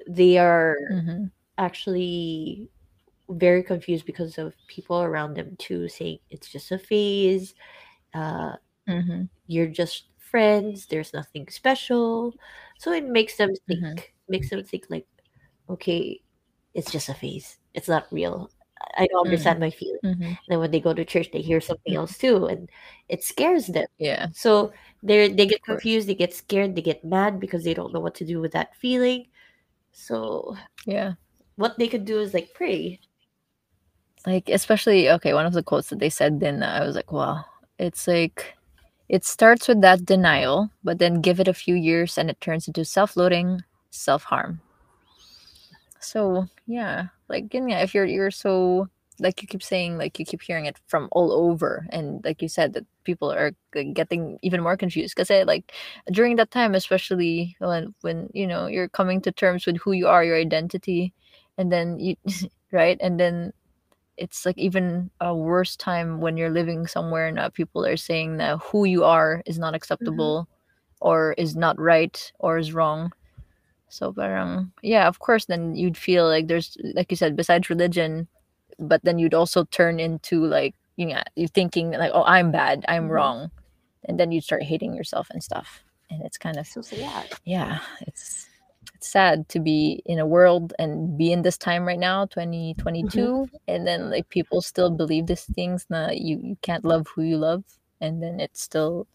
[0.07, 1.25] They are mm-hmm,
[1.57, 2.69] actually
[3.29, 7.55] very confused because of people around them too saying it's just a phase.
[8.13, 10.87] Uh, mm-hmm, you're just friends.
[10.87, 12.35] There's nothing special.
[12.79, 14.03] So it makes them think, Mhm.
[14.29, 15.07] makes them think like,
[15.69, 16.21] okay,
[16.75, 17.57] it's just a phase.
[17.73, 18.51] It's not real.
[18.97, 19.99] I don't understand my feeling.
[20.03, 20.23] mm-hmm.
[20.23, 22.69] And then when they go to church, they hear something else too, and
[23.09, 23.87] it scares them.
[23.97, 27.93] yeah So they they get confused, they get scared, they get mad because they don't
[27.93, 29.27] know what to do with that feeling.
[29.91, 31.13] So yeah
[31.55, 32.99] what they could do is like pray.
[34.27, 37.45] like especially okay one of the quotes that they said then i was like wow
[37.79, 38.55] it's like
[39.07, 42.67] it starts with that denial but then give it a few years and it turns
[42.67, 43.61] into self-loading,
[43.91, 44.59] self-harm
[46.05, 48.87] so yeah like yeah if you're you're so
[49.19, 52.49] like you keep saying like you keep hearing it from all over and like you
[52.49, 55.71] said that people are like, getting even more confused because like
[56.11, 60.07] during that time especially when when you know you're coming to terms with who you
[60.07, 61.13] are your identity
[61.57, 62.15] and then you
[62.71, 62.97] right?
[63.01, 63.53] And then
[64.17, 68.37] it's like even a worse time when you're living somewhere and uh, people are saying
[68.37, 70.47] that who you are is not acceptable
[71.01, 73.11] or is not right or is wrong
[73.95, 78.27] so parang yeah of course then you'd feel like there's like you said besides religion
[78.77, 82.83] but then you'd also turn into like you know you thinking like oh i'm bad
[82.91, 83.15] i'm Mhm.
[83.15, 83.39] wrong.
[84.07, 85.81] And then you'd start hating yourself and stuff.
[86.13, 87.25] And it's kind of So sad.
[87.43, 87.79] yeah.
[88.05, 88.45] It's
[88.93, 93.49] it's sad to be in a world and be in this time right now 2022
[93.67, 97.37] and then like people still believe these things that you, you can't love who you
[97.41, 97.63] love
[97.99, 99.07] and then it's still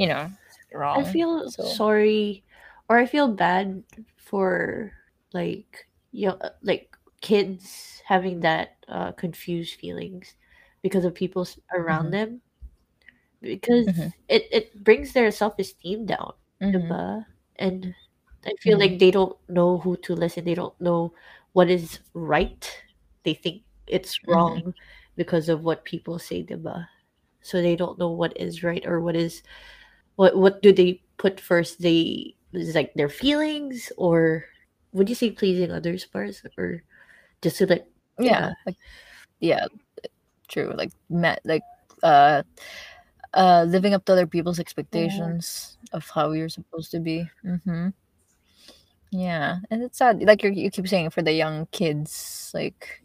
[0.00, 0.30] you know.
[0.72, 0.96] Wrong.
[0.96, 2.42] I feel so- sorry
[2.88, 3.82] or I feel bad
[4.30, 4.92] for
[5.34, 10.34] like you know, uh, like kids having that uh, confused feelings
[10.82, 12.12] because of people around Mhm.
[12.12, 12.42] them
[13.40, 14.12] because Mhm.
[14.28, 17.24] it, it brings their self-esteem down Mhm.
[17.56, 17.94] and
[18.46, 21.12] I feel like they don't know who to listen they don't know
[21.52, 22.64] what is right
[23.24, 24.28] they think it's Mhm.
[24.28, 24.74] wrong
[25.16, 26.86] because of what people say diba?
[27.42, 29.42] so they don't know what is right or what is
[30.16, 34.44] what what do they put first they is like their feelings or
[34.92, 36.82] would you say pleasing others first or
[37.42, 37.86] just to like
[38.18, 38.76] yeah like
[39.38, 39.66] yeah
[40.48, 41.62] true like met like
[42.02, 42.42] uh
[43.34, 47.28] uh living up to other people's expectations of how you're supposed to be.
[47.44, 47.88] Mm-hmm.
[49.10, 53.02] Yeah and it's sad like you you keep saying for the young kids like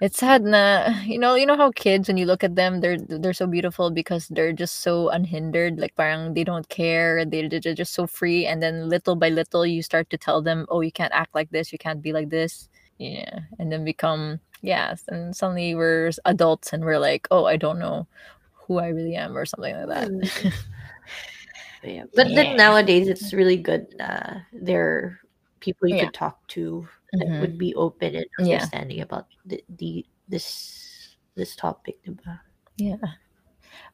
[0.00, 2.98] it's sad na you know you know how kids when you look at them they're
[2.98, 7.74] they're so beautiful because they're just so unhindered like parang they don't care they, they're
[7.74, 10.92] just so free and then little by little you start to tell them oh you
[10.92, 15.34] can't act like this you can't be like this yeah and then become yes and
[15.34, 18.06] suddenly we're adults and we're like oh i don't know
[18.54, 20.52] who i really am or something like that Mm.
[21.82, 22.04] yeah.
[22.14, 22.34] but Yeah.
[22.42, 25.20] then nowadays it's really good uh there are
[25.60, 26.06] people you Yeah.
[26.06, 27.40] could talk to that Mhm.
[27.40, 28.54] would be open and Yeah.
[28.56, 32.40] understanding about the, the this this topic diba?
[32.76, 32.96] yeah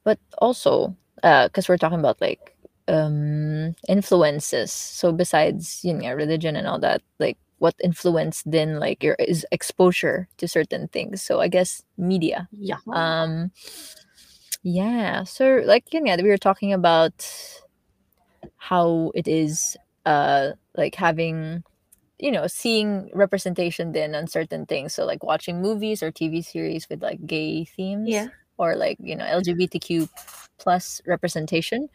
[0.04, 2.56] but also uh because we're talking about like
[2.88, 9.02] um influences so besides you know religion and all that like what influence then like
[9.02, 13.50] your is exposure to certain things so i guess media yeah um
[14.62, 17.14] yeah so like you know we were talking about
[18.56, 21.62] how it is uh like having
[22.24, 24.96] you know seeing representation then on certain things.
[24.96, 28.28] So like watching movies or tv series with like gay themes Yeah.
[28.56, 30.08] or like you know lgbtq
[30.56, 31.92] plus representation.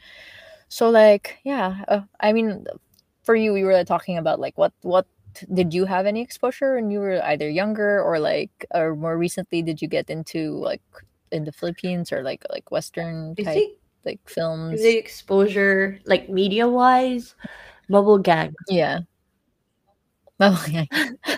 [0.70, 2.65] So like yeah uh, i mean
[3.26, 5.10] for you we were talking about like what what
[5.54, 9.62] did you have any exposure when you were either younger or like or more recently
[9.65, 10.82] did you get into like
[11.32, 14.82] in the philippines or like like western type think like films?
[14.82, 17.36] the exposure, like media wise,
[17.89, 18.54] Bubble Gang.
[18.70, 19.02] yeah
[20.39, 20.86] oh yeah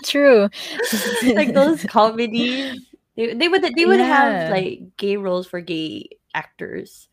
[0.04, 0.50] true
[1.36, 2.82] like those comedies.
[3.16, 4.06] They, they would they would Yeah.
[4.06, 7.10] have like gay roles for gay actors.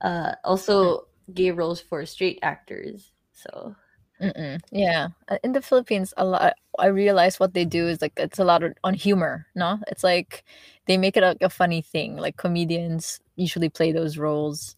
[0.00, 3.12] Uh also gay roles for straight actors.
[3.32, 3.76] So
[4.20, 4.60] Mm-mm.
[4.70, 6.54] Yeah, Uh, in the Philippines, a lot.
[6.78, 9.46] I realize what they do is like it's a lot on humor.
[9.54, 10.44] No, it's like
[10.86, 12.16] they make it like a funny thing.
[12.16, 14.76] Like comedians usually play those roles,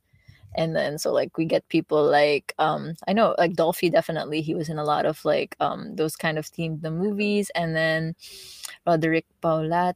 [0.55, 4.55] and then so like we get people like um I know like Dolphy definitely he
[4.55, 8.15] was in a lot of like um those kind of themed the movies, and then
[8.87, 9.95] Roderick Paulate,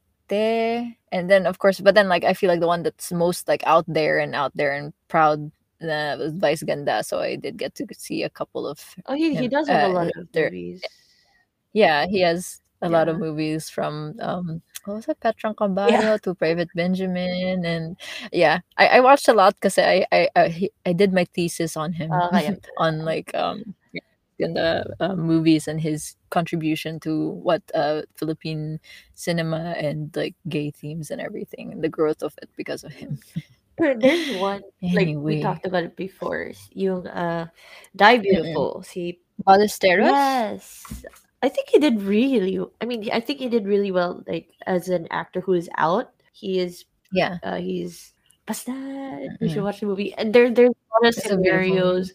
[1.11, 3.63] and then of course, but then like I feel like the one that's most like
[3.65, 5.51] out there and out there and proud.
[5.79, 9.35] Uh, was Vice Ganda, so I did get to see a couple of oh he,
[9.35, 10.81] he does have a uh, lot of there- movies.
[11.73, 16.33] yeah, he has a lot of movies from um what was it, Petrang Kabayo to
[16.35, 17.97] Private Benjamin, and
[18.31, 21.77] yeah, I, I watched a lot because I I I, he, I did my thesis
[21.77, 23.75] on him kaya on like um
[24.39, 28.79] in the uh, movies and his contribution to what uh Philippine
[29.15, 33.19] cinema and like gay themes and everything and the growth of it because of him.
[33.79, 34.61] There- There's one
[34.93, 36.51] like we talked about it before.
[36.73, 37.47] Yung uh
[37.95, 38.83] Die Beautiful.
[38.83, 40.13] See Ballesteros.
[40.13, 41.26] Yes.
[41.43, 44.89] I think he did really I mean I think he did really well like as
[44.89, 46.11] an actor who is out.
[46.33, 48.13] He is Yeah, uh he's
[48.47, 48.71] basta
[49.41, 49.49] you Mm-mm.
[49.49, 50.13] should watch the movie.
[50.15, 52.03] And there there's a lot of It's a beautiful movie.
[52.03, 52.13] scenarios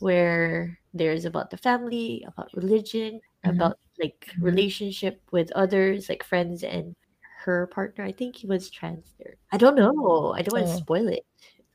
[0.00, 3.50] where there's about the family, about religion, Mhm.
[3.50, 4.44] about like Mhm.
[4.44, 6.94] relationship with others, like friends and
[7.44, 8.04] her partner.
[8.04, 9.36] I think he was trans there.
[9.52, 10.32] I don't know.
[10.36, 10.76] I don't want to Oh.
[10.76, 11.24] spoil it.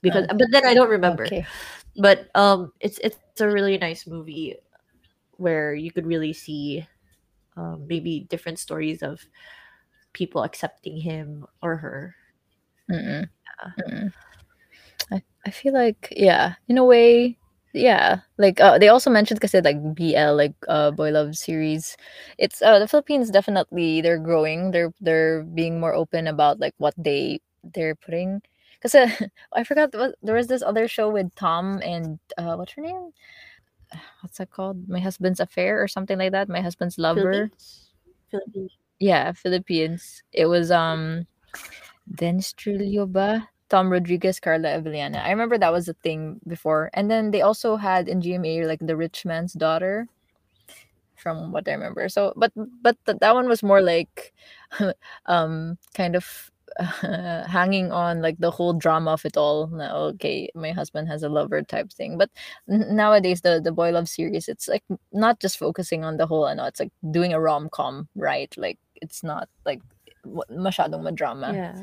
[0.01, 1.47] Because but then I don't remember okay.
[1.97, 4.55] but um it's it's a really nice movie
[5.37, 6.87] where you could really see
[7.57, 9.25] um, maybe different stories of
[10.13, 12.15] people accepting him or her.
[12.91, 13.27] Mm-mm.
[13.79, 14.13] Mm-mm.
[15.11, 17.37] I, I feel like yeah in a way
[17.73, 21.97] yeah like uh, they also mentioned because like bl like uh boy love series.
[22.37, 24.71] It's uh the philippines definitely they're growing.
[24.71, 28.41] They're they're being more open about like what they they're putting.
[28.79, 29.09] Because uh,
[29.53, 33.11] i forgot what there was this other show with tom and uh what's her name
[34.21, 37.89] what's that called my husband's affair or something like that my husband's lover Philippines
[38.31, 41.27] Philippines yeah philippines it was um
[42.13, 43.49] Dennis Trillo ba?
[43.69, 45.23] Tom Rodriguez, Carla Abellana.
[45.23, 46.91] I remember that was a thing before.
[46.93, 50.07] And then they also had in GMA like the rich man's daughter
[51.15, 52.07] from what I remember.
[52.09, 54.33] So but but th- that one was more like
[55.25, 59.69] um kind of uh, hanging on like the whole drama of it all.
[60.15, 62.17] Okay, my husband has a lover type thing.
[62.17, 62.29] But
[62.69, 66.45] n- nowadays the the boy love series it's like not just focusing on the whole
[66.45, 68.53] i know it's like doing a rom-com, right?
[68.57, 69.81] Like it's not like
[70.51, 71.53] masyadong madrama.
[71.53, 71.75] yeah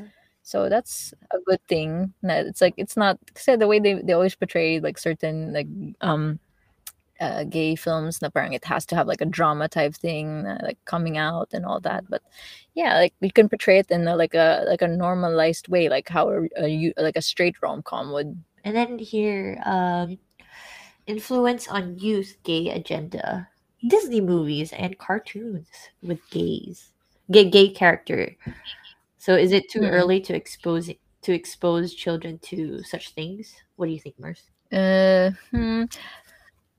[0.43, 2.13] So that's a good thing.
[2.23, 5.67] It's like it's not kasi the way they, they always portray like certain like
[6.01, 6.39] um
[7.23, 10.57] uh, gay films na parang it has to have like a drama type thing na,
[10.61, 12.21] like coming out and all that but
[12.75, 16.09] yeah like you can portray it in a, like a like a normalized way like
[16.09, 18.35] how a, a you like a straight rom-com would.
[18.65, 20.19] And then here um
[21.07, 23.47] influence on youth gay agenda.
[23.87, 25.67] Disney movies and cartoons
[26.01, 26.91] with gays
[27.31, 28.35] gay gay character.
[29.17, 29.91] So is it too Mm.
[29.91, 30.91] early to expose
[31.23, 33.55] to expose children to such things?
[33.75, 35.85] What do you think mars Uh, hmm.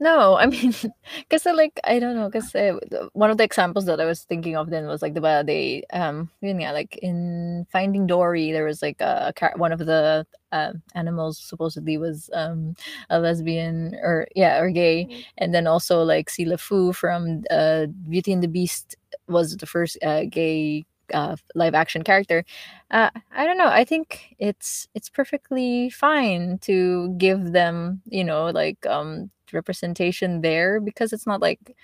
[0.04, 0.74] No, I mean,
[1.18, 2.78] because like I don't know, because uh,
[3.14, 5.84] one of the examples that I was thinking of then was like the way they
[5.98, 10.72] um yun nga, like in Finding Dory there was like a, one of the uh,
[10.94, 12.74] animals supposedly was um
[13.08, 18.32] a lesbian or yeah or gay, and then also like si LeFou from uh Beauty
[18.32, 18.96] and the Beast
[19.28, 22.44] was the first uh, gay uh, live action character.
[22.90, 23.68] Uh, I don't know.
[23.68, 30.80] I think it's it's perfectly fine to give them, you know, like um representation there
[30.80, 31.76] because it's not like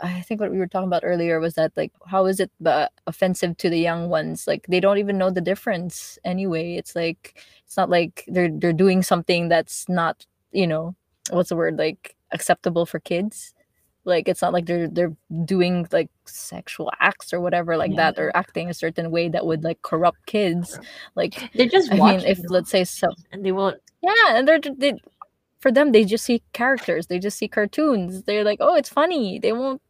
[0.00, 2.88] I think what we were talking about earlier was that like how is it uh,
[3.06, 4.46] offensive to the young ones?
[4.46, 6.76] Like they don't even know the difference anyway.
[6.76, 10.94] It's like it's not like they're they're doing something that's not, you know,
[11.30, 13.54] what's the word like acceptable for kids.
[14.04, 18.36] Like it's not like they're they're doing like sexual acts or whatever like that or
[18.36, 20.80] acting a certain way that would like corrupt kids.
[21.14, 24.48] Like they're just I mean, if them, let's say so, and they won't yeah, and
[24.48, 24.94] they're they,
[25.62, 28.24] for them they just see characters, they just see cartoons.
[28.24, 29.38] They're like, oh, it's funny.
[29.38, 29.80] They won't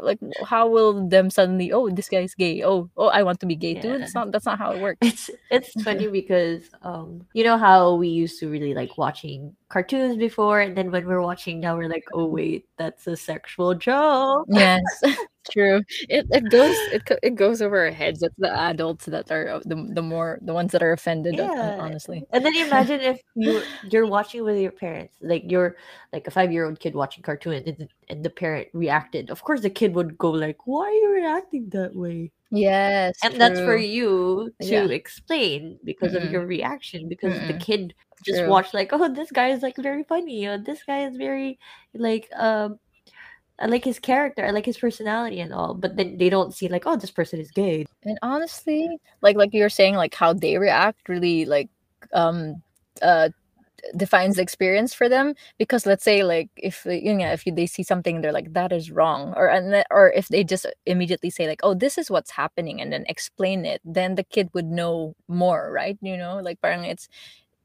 [0.00, 2.62] like how will them suddenly oh this guy's gay.
[2.64, 3.98] Oh oh I want to be gay too.
[3.98, 4.98] That's not that's not how it works.
[5.02, 10.16] It's it's funny because um you know how we used to really like watching cartoons
[10.16, 14.46] before and then when we're watching now we're like oh wait that's a sexual joke.
[14.48, 14.82] Yes
[15.48, 19.48] true it, it goes it, it goes over our heads it's the adults that are
[19.48, 21.76] uh, the, the more the ones that are offended uh, Yeah.
[21.78, 25.76] honestly and then imagine if you you're watching with your parents like you're
[26.12, 29.42] like a five year old kid watching cartoon and, the- and the parent reacted of
[29.42, 33.60] course the kid would go like why are you reacting that way yes and that's
[33.60, 34.88] for you to Yeah.
[34.90, 36.32] explain because of Mm-mm.
[36.32, 37.58] your reaction because the Mm-mm.
[37.58, 37.94] kid
[38.24, 38.46] just True.
[38.46, 41.58] watched like oh this guy is like very funny or this guy is very
[41.94, 42.78] like um
[43.60, 46.68] I like his character I like his personality and all but then they don't see
[46.68, 47.86] like oh this person is gay.
[48.04, 48.88] And honestly,
[49.22, 51.68] like like you're saying, like how they react really like
[52.12, 52.62] um
[53.02, 53.28] uh
[53.96, 57.82] defines the experience for them because let's say like if you know if they see
[57.82, 61.60] something they're like that is wrong or and or if they just immediately say like
[61.62, 65.70] oh this is what's happening and then explain it then the kid would know more
[65.72, 65.96] right?
[66.02, 67.08] You know like parang it's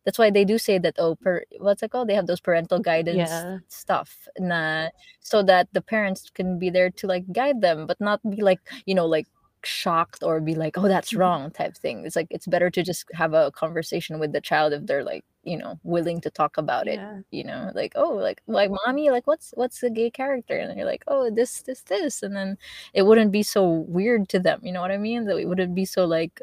[0.06, 2.80] that's why they do say that oh per what's it called they have those parental
[2.80, 3.60] guidance Yeah.
[3.68, 4.90] stuff na
[5.22, 8.60] so that the parents can be there to like guide them but not be like
[8.86, 9.28] you know like
[9.66, 11.20] shocked or be like oh that's Mhm.
[11.20, 14.74] wrong type thing it's like it's better to just have a conversation with the child
[14.74, 17.20] if they're like you know willing to talk about it Yeah.
[17.32, 20.86] you know like oh like like mommy like what's what's the gay character and you're
[20.86, 22.58] like oh this this this and then
[22.94, 25.76] it wouldn't be so weird to them you know what i mean that it wouldn't
[25.76, 26.42] be so like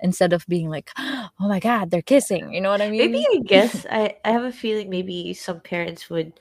[0.00, 3.24] instead of being like oh my god they're kissing you know what i mean maybe
[3.34, 6.32] I guess I, I have a feeling maybe some parents would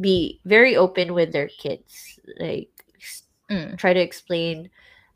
[0.00, 2.68] be very open with their kids like
[3.50, 3.78] Mm.
[3.78, 4.70] try to explain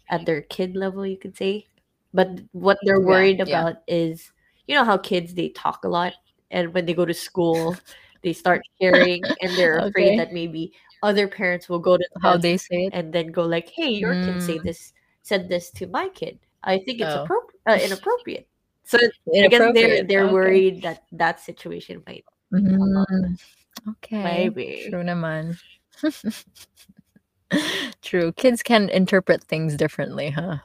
[0.08, 1.66] at their kid level you could say
[2.14, 3.42] but what they're worried yeah.
[3.48, 4.30] about is
[4.68, 6.14] you know how kids they talk a lot
[6.52, 7.76] and when they go to school
[8.22, 12.56] they start sharing and they're afraid that maybe other parents will go to how they
[12.56, 14.62] say it and then go like hey your kid say Mm.
[14.62, 14.92] this
[15.22, 17.26] said this to my kid i think it's Oh.
[17.26, 18.48] appro- uh, inappropriate.
[18.84, 20.32] so I guess they're they're Okay.
[20.32, 23.38] worried that that situation might Mm,
[23.88, 24.22] okay.
[24.50, 24.88] Maybe.
[24.90, 25.54] true naman
[28.02, 28.32] true.
[28.32, 30.58] Kids can interpret things differently huh?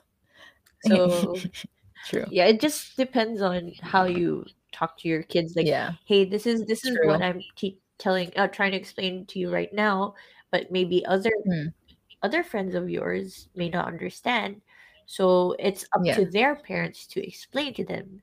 [0.81, 1.41] So
[2.09, 2.25] true.
[2.29, 5.93] yeah it just depends on how you talk to your kids like yeah.
[6.05, 9.49] Hey this is this is what i'm te- telling uh, trying to explain to you
[9.49, 10.13] right now
[10.51, 11.73] but maybe other Mm.
[12.21, 14.61] other friends of yours may not understand
[15.05, 16.15] so it's up Yeah.
[16.15, 18.21] to their parents to explain to them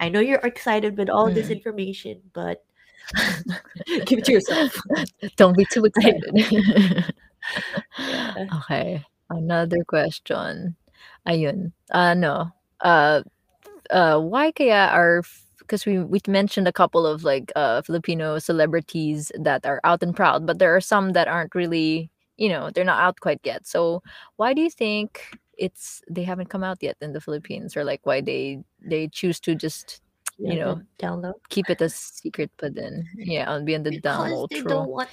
[0.00, 1.56] i know you're excited with all this Mm.
[1.56, 2.64] information but
[4.06, 4.76] give it to yourself
[5.36, 6.22] Don't be too excited.
[7.98, 8.46] Yeah.
[8.62, 9.02] okay.
[9.30, 10.76] Another question.
[11.26, 11.72] Ayun.
[11.92, 12.52] Ano?
[12.80, 13.22] Uh,
[13.90, 15.22] uh, why kaya are
[15.58, 20.14] because we we mentioned a couple of like uh Filipino celebrities that are out and
[20.14, 23.66] proud, but there are some that aren't really, you know, they're not out quite yet.
[23.66, 24.02] So
[24.36, 25.26] why do you think
[25.58, 29.40] it's they haven't come out yet in the Philippines, or like why they they choose
[29.40, 30.00] to just
[30.42, 33.90] You Yeah, know, download keep it a secret, but then yeah, I'll be on the
[33.90, 34.48] because download.
[34.50, 35.08] they don't want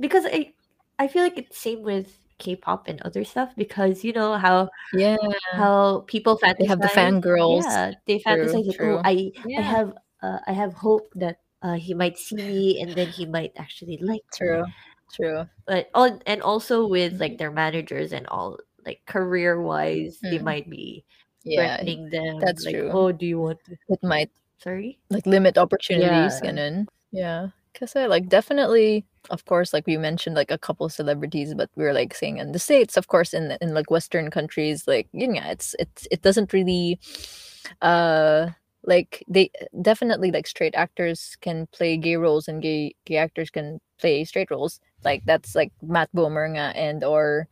[0.00, 0.52] because I
[0.98, 2.08] I feel like it's same with
[2.38, 5.16] K-pop and other stuff because you know how Yeah,
[5.52, 6.58] how people fantasize.
[6.58, 7.62] they have the fangirls.
[7.64, 11.94] Yeah, they fantasize like, oh, I I have uh, I have hope that uh, he
[11.94, 14.48] might see me and then he might actually like me.
[14.48, 14.64] True.
[15.14, 15.46] True.
[15.66, 20.44] But on and also with like their managers and all like career wise, they Mm.
[20.44, 21.04] might be
[21.44, 22.38] Yeah, threatening them.
[22.40, 22.90] that's like, true.
[22.92, 23.76] oh, do you want to?
[23.88, 24.98] it might Sorry.
[25.10, 26.50] like limit opportunities Yeah.
[26.50, 26.86] ganun.
[27.12, 31.68] yeah because i like definitely of course like we mentioned like a couple celebrities but
[31.76, 35.08] we are like saying in the states of course in in like western countries like
[35.12, 36.98] yeah it's it's it doesn't really
[37.82, 38.48] uh
[38.84, 39.50] like they
[39.82, 44.50] definitely like straight actors can play gay roles and gay gay actors can play straight
[44.50, 47.48] roles like that's like Matt Bomer nga and or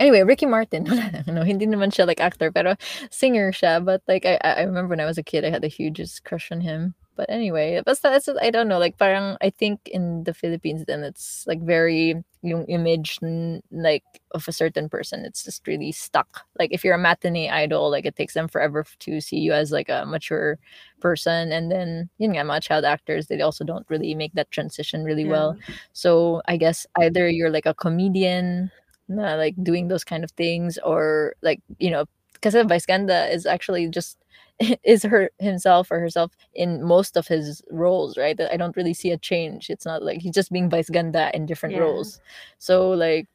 [0.00, 0.88] anyway Ricky Martin.
[1.30, 2.74] No hindi naman siya like actor pero
[3.12, 3.84] singer siya.
[3.84, 6.50] But like I I remember when I was a kid I had the hugest crush
[6.50, 6.96] on him.
[7.14, 11.04] But anyway basta that's I don't know like parang I think in the Philippines then
[11.04, 13.20] it's like very yung image
[13.68, 16.48] like of a certain person it's just really stuck.
[16.58, 19.70] Like if you're a matinee idol like it takes them forever to see you as
[19.70, 20.56] like a mature
[21.04, 21.52] person.
[21.52, 25.28] And then yun nga mga child actors they also don't really make that transition really
[25.28, 25.54] well.
[25.92, 28.72] So I guess either you're like a comedian
[29.10, 33.44] na like doing those kind of things or like you know because Vice Ganda is
[33.44, 34.16] actually just
[34.84, 38.40] is her himself or herself in most of his roles right?
[38.40, 39.68] I don't really see a change.
[39.70, 41.82] It's not like he's just being Vice Ganda in different Yeah.
[41.82, 42.20] roles.
[42.58, 43.28] So like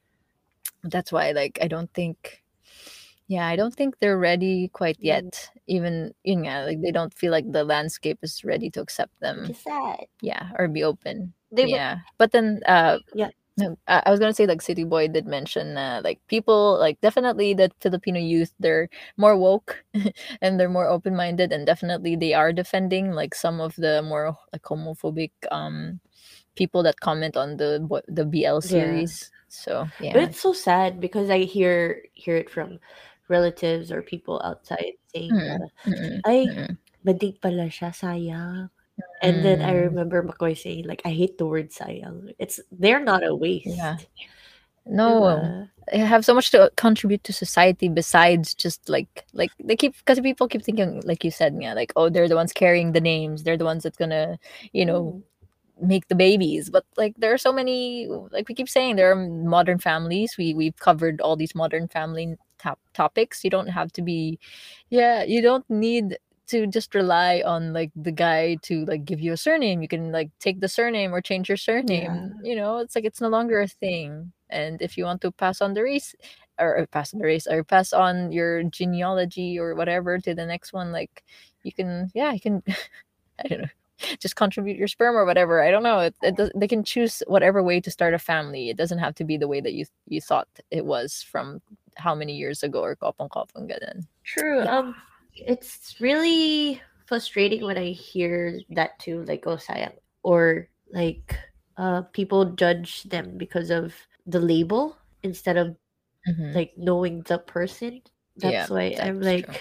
[0.84, 2.44] that's why like i don't think
[3.28, 5.50] yeah i don't think they're ready quite yet.
[5.68, 9.54] Even you know, like they don't feel like the landscape is ready to accept them.
[9.54, 10.06] Sad.
[10.22, 11.34] yeah or be open.
[11.52, 12.00] They were yeah.
[12.18, 13.30] But then uh Yeah.
[13.88, 17.54] I I was gonna say like City Boy did mention uh, like people like definitely
[17.54, 19.84] the Filipino youth they're more woke
[20.42, 24.36] and they're more open minded and definitely they are defending like some of the more
[24.52, 26.00] like homophobic um
[26.56, 29.08] people that comment on the the BL Yeah.
[29.08, 29.32] series.
[29.48, 32.80] So But it's so sad because I hear hear it from
[33.30, 35.70] relatives or people outside saying Mm,
[36.26, 38.70] ay, mm-mm, badig pala siya, sayang.
[39.22, 42.34] And then I mm, remember McCoy saying like, I hate the word sayang.
[42.40, 43.66] It's they're not a waste.
[43.66, 43.98] yeah.
[44.86, 45.70] No, Diba?
[45.92, 50.20] they have so much to contribute to society besides just like like they keep because
[50.20, 53.44] people keep thinking like you said yeah like oh they're the ones carrying the names
[53.44, 54.38] they're the ones that's gonna
[54.74, 55.24] you know Mm.
[55.82, 59.16] make the babies but like there are so many like we keep saying there are
[59.16, 64.02] modern families we we've covered all these modern family top topics you don't have to
[64.02, 64.40] be
[64.90, 66.18] yeah you don't need
[66.48, 69.82] to just rely on like the guy to like give you a surname.
[69.82, 72.50] You can like take the surname or change your surname Yeah.
[72.50, 72.78] you know?
[72.80, 74.32] It's like it's no longer a thing.
[74.50, 76.16] And if you want to pass on the race
[76.60, 80.46] or or pass on the race or pass on your genealogy or whatever to the
[80.46, 81.24] next one like
[81.64, 82.64] you can yeah you can
[83.44, 83.68] i don't know
[84.20, 85.64] just contribute your sperm or whatever.
[85.64, 86.00] I don't know.
[86.00, 88.70] It, it does, they can choose whatever way to start a family.
[88.70, 91.62] It doesn't have to be the way that you you thought it was from
[91.96, 94.06] how many years ago or kopong kopong ganun.
[94.24, 94.62] True.
[94.68, 94.96] Um,
[95.36, 101.36] it's really frustrating when I hear that too, like oh sayang, or like
[101.78, 103.94] uh people judge them because of
[104.26, 105.76] the label instead of
[106.28, 106.56] Mhm.
[106.56, 108.02] like knowing the person.
[108.38, 109.56] Yeah, That's why I'm like, true.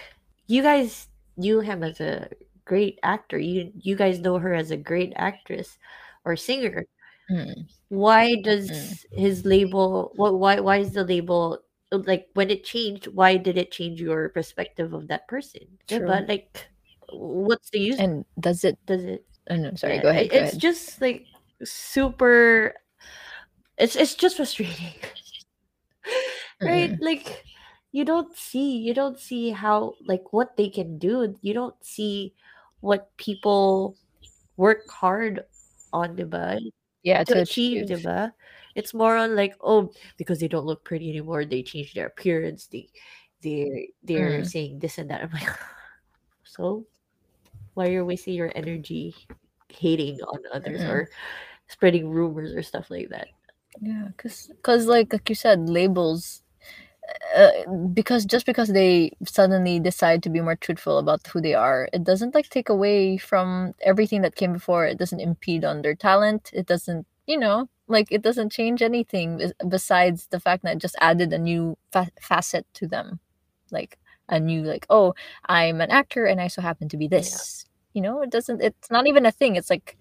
[0.47, 2.29] you guys knew him as a
[2.65, 3.39] great actor.
[3.39, 5.79] You you guys know her as a great actress
[6.25, 6.87] or singer.
[7.31, 10.13] Mm, Why does his label?
[10.17, 11.61] What why why is the label
[11.93, 13.07] like when it changed?
[13.09, 15.63] Why did it change your perspective of that person?
[15.89, 16.07] True.
[16.07, 16.67] But like,
[17.13, 17.99] what's the use?
[17.99, 19.25] and does it Does it?
[19.51, 20.61] oh no sorry yeah, go ahead go it's ahead.
[20.61, 21.27] just like
[21.63, 22.75] super.
[23.79, 24.95] It's it's just frustrating.
[26.63, 27.01] right Mm-mm.
[27.01, 27.45] like
[27.93, 32.35] you don't see you don't see how like what they can do you don't see
[32.81, 33.97] what people
[34.57, 35.45] work hard
[35.93, 36.59] on diba,
[37.03, 38.33] yeah to to achieve achieve diba.
[38.75, 42.67] It's more on like oh because they don't look pretty anymore they change their appearance
[42.69, 42.89] they
[43.43, 44.45] they they're Mm.
[44.45, 45.49] saying this and that i'm like
[46.45, 46.87] so
[47.75, 49.15] why you're wasting your energy
[49.69, 50.87] hating on others Mm-mm.
[50.87, 51.09] or
[51.69, 53.29] spreading rumors or stuff like that
[53.81, 56.43] Yeah, cause, cause like like you said, labels.
[57.37, 57.51] Uh,
[57.93, 62.05] because just because they suddenly decide to be more truthful about who they are, it
[62.05, 64.87] doesn't like take away from everything that came before.
[64.87, 66.51] It doesn't impede on their talent.
[66.55, 70.97] It doesn't, you know, like it doesn't change anything besides the fact that it just
[71.01, 73.21] added a new fa- facet to them,
[73.71, 75.15] like a new like, oh,
[75.47, 77.67] I'm an actor and I so happen to be this.
[77.93, 78.63] You know, it doesn't.
[78.63, 79.57] It's not even a thing.
[79.57, 79.97] It's like,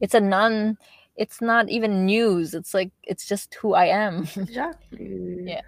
[0.00, 0.76] it's a non.
[1.16, 2.54] It's not even news.
[2.54, 4.28] It's like it's just who I am.
[4.36, 5.62] exactly yeah.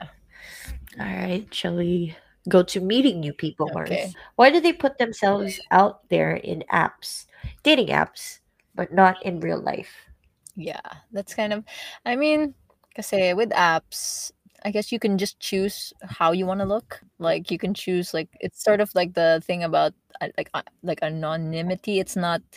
[0.98, 2.16] All right, shall we
[2.48, 3.90] go to meeting new people, Mars?
[3.90, 4.12] Okay.
[4.36, 7.26] Why do they put themselves out there in apps,
[7.62, 8.40] dating apps,
[8.74, 10.09] but not in real life?
[10.56, 10.80] Yeah,
[11.12, 11.64] that's kind of.
[12.04, 12.54] I mean,
[12.94, 14.32] kasi with apps,
[14.64, 17.00] I guess you can just choose how you want to look.
[17.18, 20.62] Like you can choose like it's sort of like the thing about uh, like uh,
[20.82, 22.00] like anonymity.
[22.00, 22.42] It's not.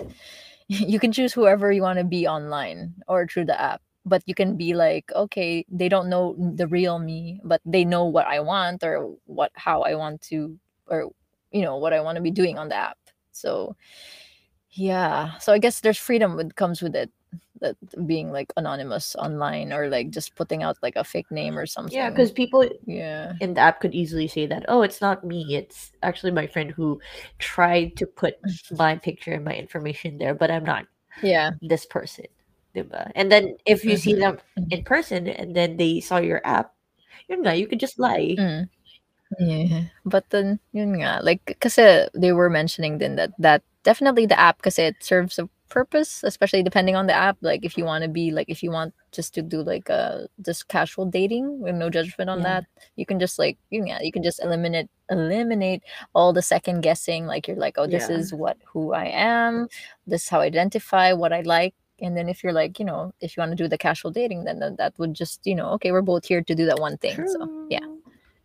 [0.69, 3.81] You can choose whoever you want to be online or through the app.
[4.05, 8.05] But you can be like, okay, they don't know the real me, but they know
[8.05, 11.11] what I want or what how I want to or
[11.51, 12.97] you know what I want to be doing on the app.
[13.31, 13.75] So
[14.71, 17.11] yeah, so I guess there's freedom that comes with it
[17.61, 21.65] that being like anonymous online or like just putting out like a fake name or
[21.65, 21.95] something.
[21.95, 25.55] Yeah, because people yeah, in the app could easily say that, oh, it's not me.
[25.55, 26.99] It's actually my friend who
[27.39, 28.35] tried to put
[28.77, 30.85] my picture and my information there, but I'm not
[31.21, 32.25] yeah, this person.
[32.75, 33.11] diba?
[33.15, 34.71] And then if you see them mhm.
[34.71, 36.73] in person and then they saw your app,
[37.27, 38.35] yun nga, you could just lie.
[38.37, 38.69] Mm.
[39.39, 44.39] Yeah, but then yun nga, like kasi they were mentioning then that that definitely the
[44.39, 47.37] app because it serves a purpose, especially depending on the app.
[47.41, 50.27] Like if you want to be like if you want just to do like a
[50.45, 52.61] just casual dating with no judgment on Yeah.
[52.61, 52.63] that,
[52.95, 55.81] you can just like you know, you can just eliminate eliminate
[56.13, 57.25] all the second guessing.
[57.25, 58.17] Like you're like, oh, this Yeah.
[58.21, 59.67] is what who I am,
[60.05, 61.73] this is how I identify what I like.
[62.05, 64.43] And then if you're like, you know, if you want to do the casual dating,
[64.45, 66.97] then that, that would just, you know, okay, we're both here to do that one
[66.97, 67.17] thing.
[67.27, 67.85] So yeah.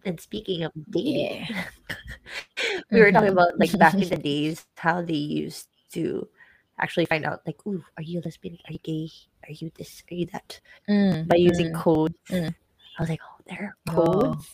[0.04, 1.64] And speaking of dating, Yeah.
[2.92, 3.36] we were talking Mhm.
[3.36, 6.28] about like back in the days how they used to
[6.78, 8.58] actually find out like, ooh, are you lesbian?
[8.66, 9.10] Are you gay?
[9.44, 10.02] Are you this?
[10.10, 10.60] Are you that?
[10.88, 12.18] Mm, By using mm, codes.
[12.30, 12.54] mm.
[12.98, 13.92] I was like, oh, there are Oh.
[13.94, 14.46] codes.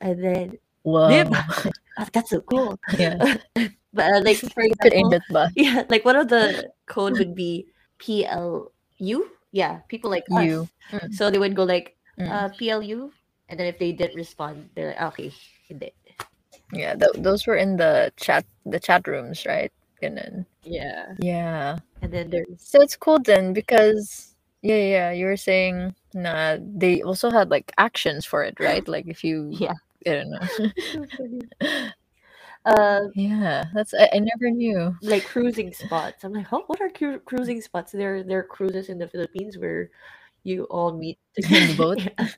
[0.00, 1.30] And then Whoa.
[1.32, 2.78] ah, that's so cool.
[2.98, 3.36] yeah.
[3.92, 9.80] But uh, like for example, yeah, like one of the code would be PLU yeah,
[9.88, 10.44] people like us.
[10.44, 10.68] You.
[10.92, 11.14] Mm.
[11.14, 12.28] So they would go like Mm.
[12.28, 13.12] uh, PLU,
[13.48, 15.30] and then if they didn't respond, they're like, okay,
[15.70, 15.94] hindi.
[16.74, 19.70] Yeah, th- those were in the chat the chat rooms, right?
[20.02, 20.46] Ganun.
[20.62, 21.14] Yeah.
[21.18, 21.78] Yeah.
[22.02, 27.02] And then there's So it's cool then because yeah, yeah, you were saying nah they
[27.02, 28.86] also had like actions for it, right?
[28.86, 29.74] Like if you yeah.
[30.06, 30.70] I don't know.
[32.64, 34.94] Uh, yeah, that's I, I never knew.
[35.00, 36.24] like cruising spots.
[36.24, 37.92] I'm like, oh, what are cru- cruising spots?
[37.92, 39.90] There, there are cruises in the Philippines where
[40.44, 41.98] you all meet In the boat?
[42.00, 42.28] Yeah.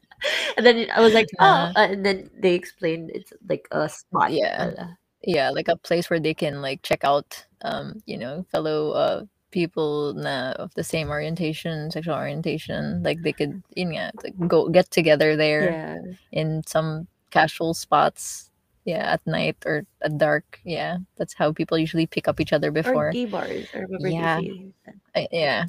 [0.57, 3.89] And then I was like, oh, Uh, uh, and then they explained it's like a
[3.89, 4.33] spot.
[4.33, 4.95] Yeah.
[5.23, 9.25] Yeah, like a place where they can like check out um, you know, fellow uh
[9.51, 13.03] people na of the same orientation, sexual orientation.
[13.03, 15.97] Like they could yun nga, like go get together there Yeah.
[16.33, 18.47] in some casual spots.
[18.87, 20.59] Yeah, at night or at dark.
[20.65, 23.69] Yeah, that's how people usually pick up each other before Or gay bars.
[23.75, 24.41] I remember Yeah.
[24.41, 24.95] they saying that.
[25.15, 25.65] I, yeah.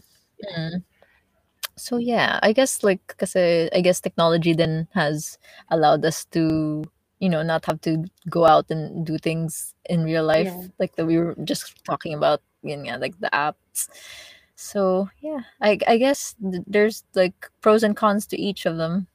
[0.57, 0.83] Mm.
[1.77, 5.37] So yeah, I guess like because I guess technology then has
[5.69, 6.83] allowed us to
[7.21, 10.67] you know not have to go out and do things in real life Yeah.
[10.79, 13.89] like that we were just talking about yun nga, like the apps.
[14.55, 19.07] So yeah, I I guess th- there's like pros and cons to each of them.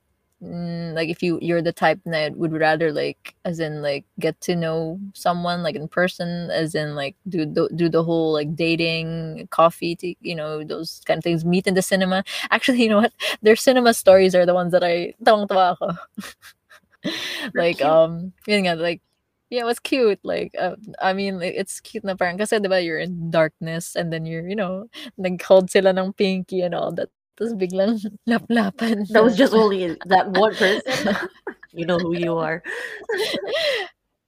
[0.42, 4.38] Mm, like if you you're the type that would rather like as in like get
[4.42, 8.54] to know someone like in person as in like do the, do the whole like
[8.54, 12.88] dating coffee to you know those kind of things meet in the cinema actually you
[12.90, 15.14] know what their cinema stories are the ones that I.
[17.54, 17.88] like cute.
[17.88, 19.02] um yun nga, like
[19.50, 20.20] yeah, it was cute.
[20.24, 24.26] Like, uh, I mean, it's cute na parang kasi diba you're in darkness and then
[24.26, 27.10] you're, you know, nag-hold sila ng pinky and all that.
[27.38, 29.06] Tapos biglang laplapan.
[29.08, 31.16] That was just only that one person.
[31.72, 32.62] you know who you are.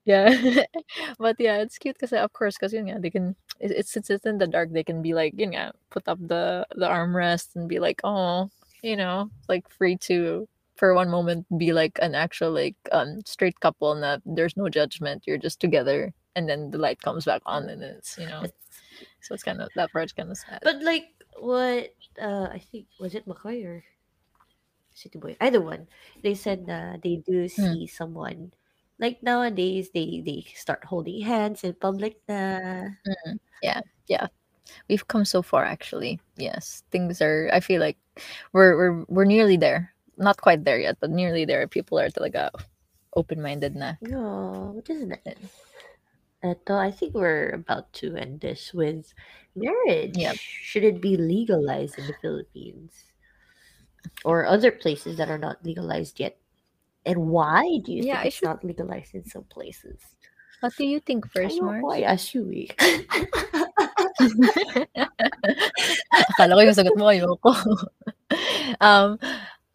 [0.05, 0.29] yeah.
[1.17, 4.09] but yeah, it's cute kasi of course, kasi yun nga, they can, it, it's, it's,
[4.09, 4.71] it's in the dark.
[4.71, 8.49] They can be like, yun nga, put up the, the armrest and be like, oh,
[8.83, 10.47] you know, like free to
[10.79, 14.69] for one moment be like an actual like um straight couple and that there's no
[14.71, 18.47] judgment you're just together and then the light comes back on and it's you know
[19.21, 22.87] so it's kind of that part's kind of sad But like what uh I think
[22.99, 23.83] was it McCoy or
[24.93, 25.35] City Boy?
[25.39, 25.87] Either one.
[26.23, 27.63] They said uh, they do Hmm.
[27.71, 28.51] see someone
[28.99, 32.95] like nowadays they they start holding hands in public na.
[33.07, 34.27] Mm, yeah yeah
[34.89, 37.97] we've come so far actually yes things are i feel like
[38.53, 42.51] we're we're we're nearly there not quite there yet but nearly there people are talaga
[43.15, 45.49] open-minded na No, which is nice.
[46.45, 49.11] Eto, I think we're about to end this with
[49.59, 50.15] marriage.
[50.15, 50.37] Yep.
[50.39, 52.95] Should it be legalized in the Philippines
[54.23, 56.37] or other places that are not legalized yet?
[57.03, 59.99] And why do you Yeah, think I it's should- not legalized in some places?
[60.61, 61.83] what do you think first Mars?
[61.91, 62.71] I ask you eh.
[66.11, 67.51] Akala ko yung sagot mo ayoko.
[68.83, 69.15] um,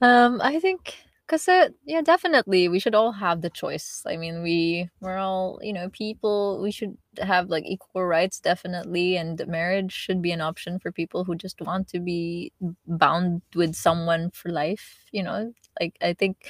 [0.04, 0.96] um, I think
[1.26, 4.02] kasi yeah, definitely we should all have the choice.
[4.06, 6.60] I mean, we we're all you know people.
[6.62, 11.24] We should have like equal rights, definitely, and marriage should be an option for people
[11.24, 12.52] who just want to be
[12.86, 15.04] bound with someone for life.
[15.12, 16.48] You know, like I think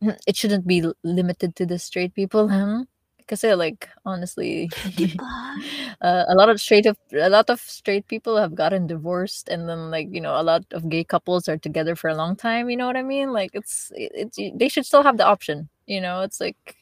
[0.26, 2.48] it shouldn't be limited to the straight people.
[2.56, 2.84] Huh?
[3.30, 4.66] Kasi like honestly,
[6.02, 9.70] uh, a lot of straight of a lot of straight people have gotten divorced and
[9.70, 12.66] then like you know a lot of gay couples are together for a long time
[12.66, 13.30] you know what i mean?
[13.30, 16.26] Like it's it, it's they should still have the option you know?
[16.26, 16.74] It's like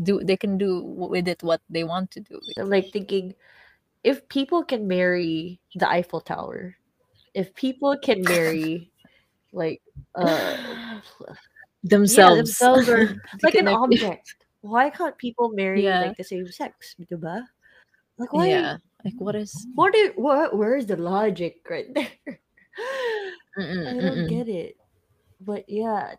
[0.00, 3.36] do they can do with it what they want to do I'm like thinking
[4.06, 6.76] if people can marry the Eiffel Tower,
[7.34, 8.92] if people can marry
[9.52, 9.82] like
[10.14, 10.56] uh
[11.26, 11.34] yeah,
[11.82, 12.56] themselves.
[12.56, 14.45] themselves or like an object.
[14.66, 15.98] Why can't people marry Yeah.
[15.98, 16.94] like the same sex?
[17.00, 17.46] Diba?
[18.18, 22.12] Like why yeah like what is what is what where is the logic right there?
[23.58, 24.26] Mm-mm, I don't mm-mm.
[24.26, 24.76] get it.
[25.40, 26.16] But yeah,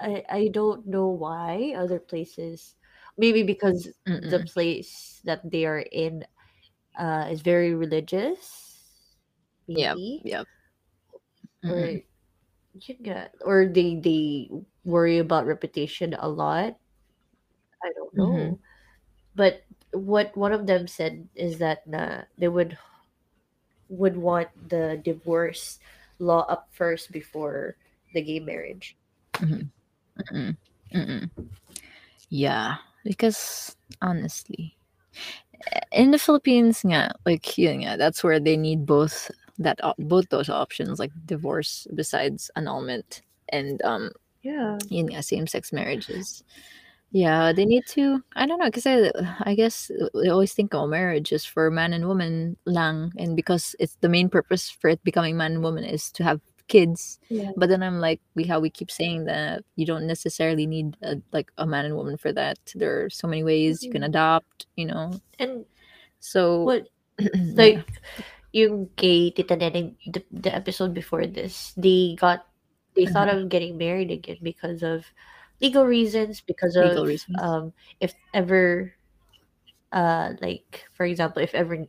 [0.00, 2.76] I I don't know why other places
[3.18, 3.88] maybe because
[4.22, 4.48] the Mm-mm.
[4.54, 6.24] place that they are in
[6.98, 8.46] uh is very religious.
[9.74, 10.24] Yep, Maybe.
[10.24, 10.48] yep
[11.66, 12.00] Or Mm-mm.
[13.42, 14.50] or they they
[14.84, 16.78] worry about reputation a lot.
[17.84, 18.28] I don't know.
[18.32, 18.58] Mhm.
[19.36, 19.62] But
[19.92, 22.78] what one of them said is that na they would
[23.88, 25.78] would want the divorce
[26.18, 27.76] law up first before
[28.14, 28.96] the gay marriage.
[29.34, 29.68] Mhm.
[30.32, 30.56] Mm-mm.
[30.94, 31.30] Mm-mm.
[32.30, 34.76] Yeah, because honestly,
[35.92, 40.98] in the Philippines, nga, like nga, that's where they need both that both those options,
[40.98, 44.10] like divorce besides annulment and um
[44.42, 44.78] Yeah.
[44.90, 46.42] nga, same sex marriages.
[47.14, 48.26] Yeah, they need to.
[48.34, 49.06] I don't know because I,
[49.46, 49.86] I guess
[50.18, 54.10] they always think oh, marriage is for man and woman lang, and because it's the
[54.10, 57.20] main purpose for it becoming man and woman is to have kids.
[57.30, 57.54] Yeah.
[57.54, 61.22] But then I'm like, we how we keep saying that you don't necessarily need a,
[61.30, 62.58] like a man and woman for that.
[62.74, 64.10] There are so many ways you can Mhm.
[64.10, 64.66] adopt.
[64.74, 65.64] You know, And
[66.18, 67.54] so yeah.
[67.54, 67.86] like
[68.50, 72.50] yung kay Tita Neneng, the, the episode before this, they got
[72.98, 73.46] they thought Mhm.
[73.46, 75.06] of getting married again because of
[75.64, 77.38] legal reasons, because of legal reasons.
[77.40, 78.92] um if ever
[79.92, 81.86] uh like for example, if ever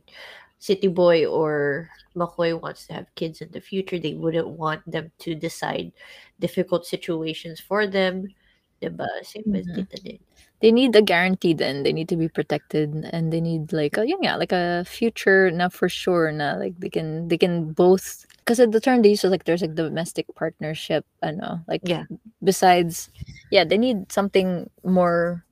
[0.58, 5.12] City Boy or McCoy wants to have kids in the future, they wouldn't want them
[5.20, 5.92] to decide
[6.40, 8.34] difficult situations for them.
[8.82, 9.08] Diba?
[9.24, 9.74] Same with Mhm.
[9.74, 10.18] Tita Nen.
[10.60, 11.82] They need a guarantee then.
[11.82, 15.72] They need to be protected and they need like a nga, like a future not
[15.72, 19.30] for sure na like they can they can both because the term they use is
[19.30, 22.04] like there's like domestic partnership i know like Yeah.
[22.42, 23.10] besides
[23.50, 25.44] yeah they need something more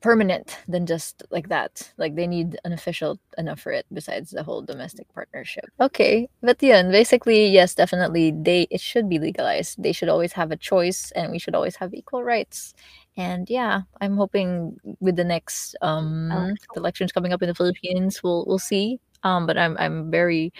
[0.00, 1.92] permanent than just like that.
[1.96, 5.64] Like they need an official enough for it besides the whole domestic partnership.
[5.80, 9.80] Okay but yeah basically yes definitely they it should be legalized.
[9.82, 12.74] They should always have a choice and we should always have equal rights
[13.16, 16.54] and yeah i'm hoping with the next um Oh.
[16.76, 20.52] elections coming up in the philippines we'll we'll see um but i'm i'm very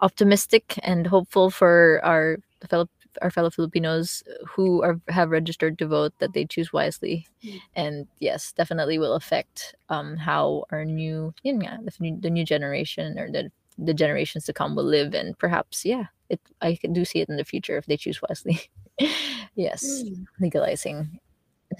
[0.00, 2.88] optimistic and hopeful for our fellow
[3.20, 7.60] our fellow Filipinos who are have registered to vote that they choose wisely, Mm.
[7.76, 13.18] and yes, definitely will affect um how our new nga, the, new, the new generation
[13.18, 17.04] or the the generations to come will live, and perhaps yeah, it I can do
[17.04, 18.60] see it in the future if they choose wisely.
[19.56, 20.26] yes, Mm.
[20.40, 21.20] legalizing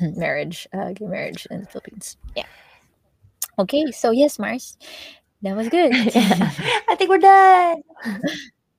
[0.16, 2.16] marriage, uh, gay marriage in the Philippines.
[2.36, 2.46] Yeah.
[3.58, 4.78] Okay, so yes, Mars,
[5.42, 5.92] that was good.
[6.16, 7.82] I think we're done.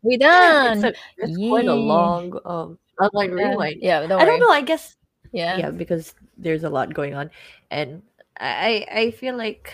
[0.02, 0.84] we It's, done.
[0.86, 3.78] a, it's quite a long um online Yeah, rewind.
[3.82, 4.50] yeah, don't I don't know.
[4.50, 4.96] I guess
[5.32, 5.58] Yeah.
[5.58, 7.30] yeah, because there's a lot going on,
[7.72, 8.02] and
[8.40, 9.74] I I feel like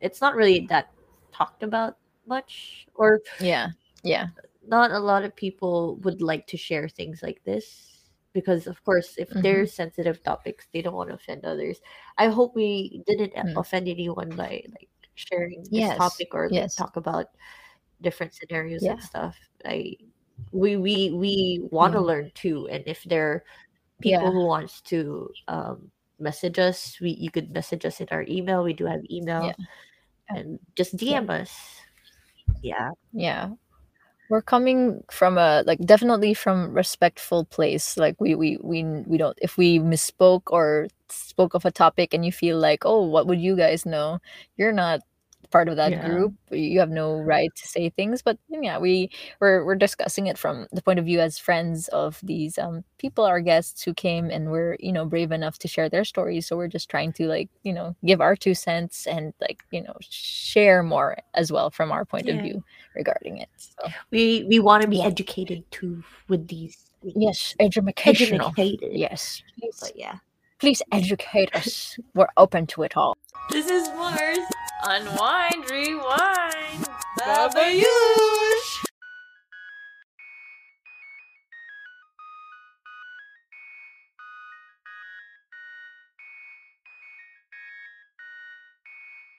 [0.00, 0.90] it's not really that
[1.32, 1.96] talked about
[2.26, 3.68] much, or Yeah.
[4.02, 4.28] Yeah.
[4.66, 7.95] not a lot of people would like to share things like this
[8.36, 9.40] because, of course, if Mhm.
[9.40, 11.80] they're sensitive topics, they don't want to offend others.
[12.20, 13.56] I hope we didn't Mm.
[13.56, 15.96] offend anyone by like sharing this Yes.
[15.96, 16.76] topic or Yes.
[16.76, 17.32] talk about
[18.04, 19.00] different scenarios Yeah.
[19.00, 19.34] and stuff.
[19.64, 19.96] I
[20.52, 22.08] we we we want to Mm.
[22.12, 23.38] learn too, and if there are
[24.04, 24.36] people Yeah.
[24.36, 25.88] who wants to um,
[26.20, 28.60] message us, we you could message us in our email.
[28.60, 29.56] We do have email, Yeah.
[30.28, 30.92] and just.
[31.00, 31.52] DM us.
[32.60, 33.56] Yeah, Yeah.
[34.28, 37.96] We're coming from a like definitely from respectful place.
[37.96, 42.24] Like we we we we don't if we misspoke or spoke of a topic and
[42.26, 44.18] you feel like, "Oh, what would you guys know?"
[44.56, 45.00] You're not
[45.56, 46.06] part of that Yeah.
[46.08, 46.34] group.
[46.50, 50.66] You have no right to say things, but yeah, we we're we're discussing it from
[50.76, 54.50] the point of view as friends of these um people our guests who came and
[54.54, 56.46] were, you know, brave enough to share their stories.
[56.46, 59.82] So we're just trying to like, you know, give our two cents and like, you
[59.82, 62.62] know, share more as well from our point of view
[62.94, 63.48] regarding it.
[63.56, 66.76] So we we want to be educated too with these.
[67.02, 68.48] yes, educational.
[68.56, 68.92] educated.
[69.06, 69.42] Yes.
[69.58, 70.16] Please, but yeah.
[70.58, 71.98] please educate us.
[72.14, 73.14] We're open to it all.
[73.50, 74.38] This is Mars.
[74.84, 76.88] Unwind, rewind.
[77.16, 78.45] Baba you.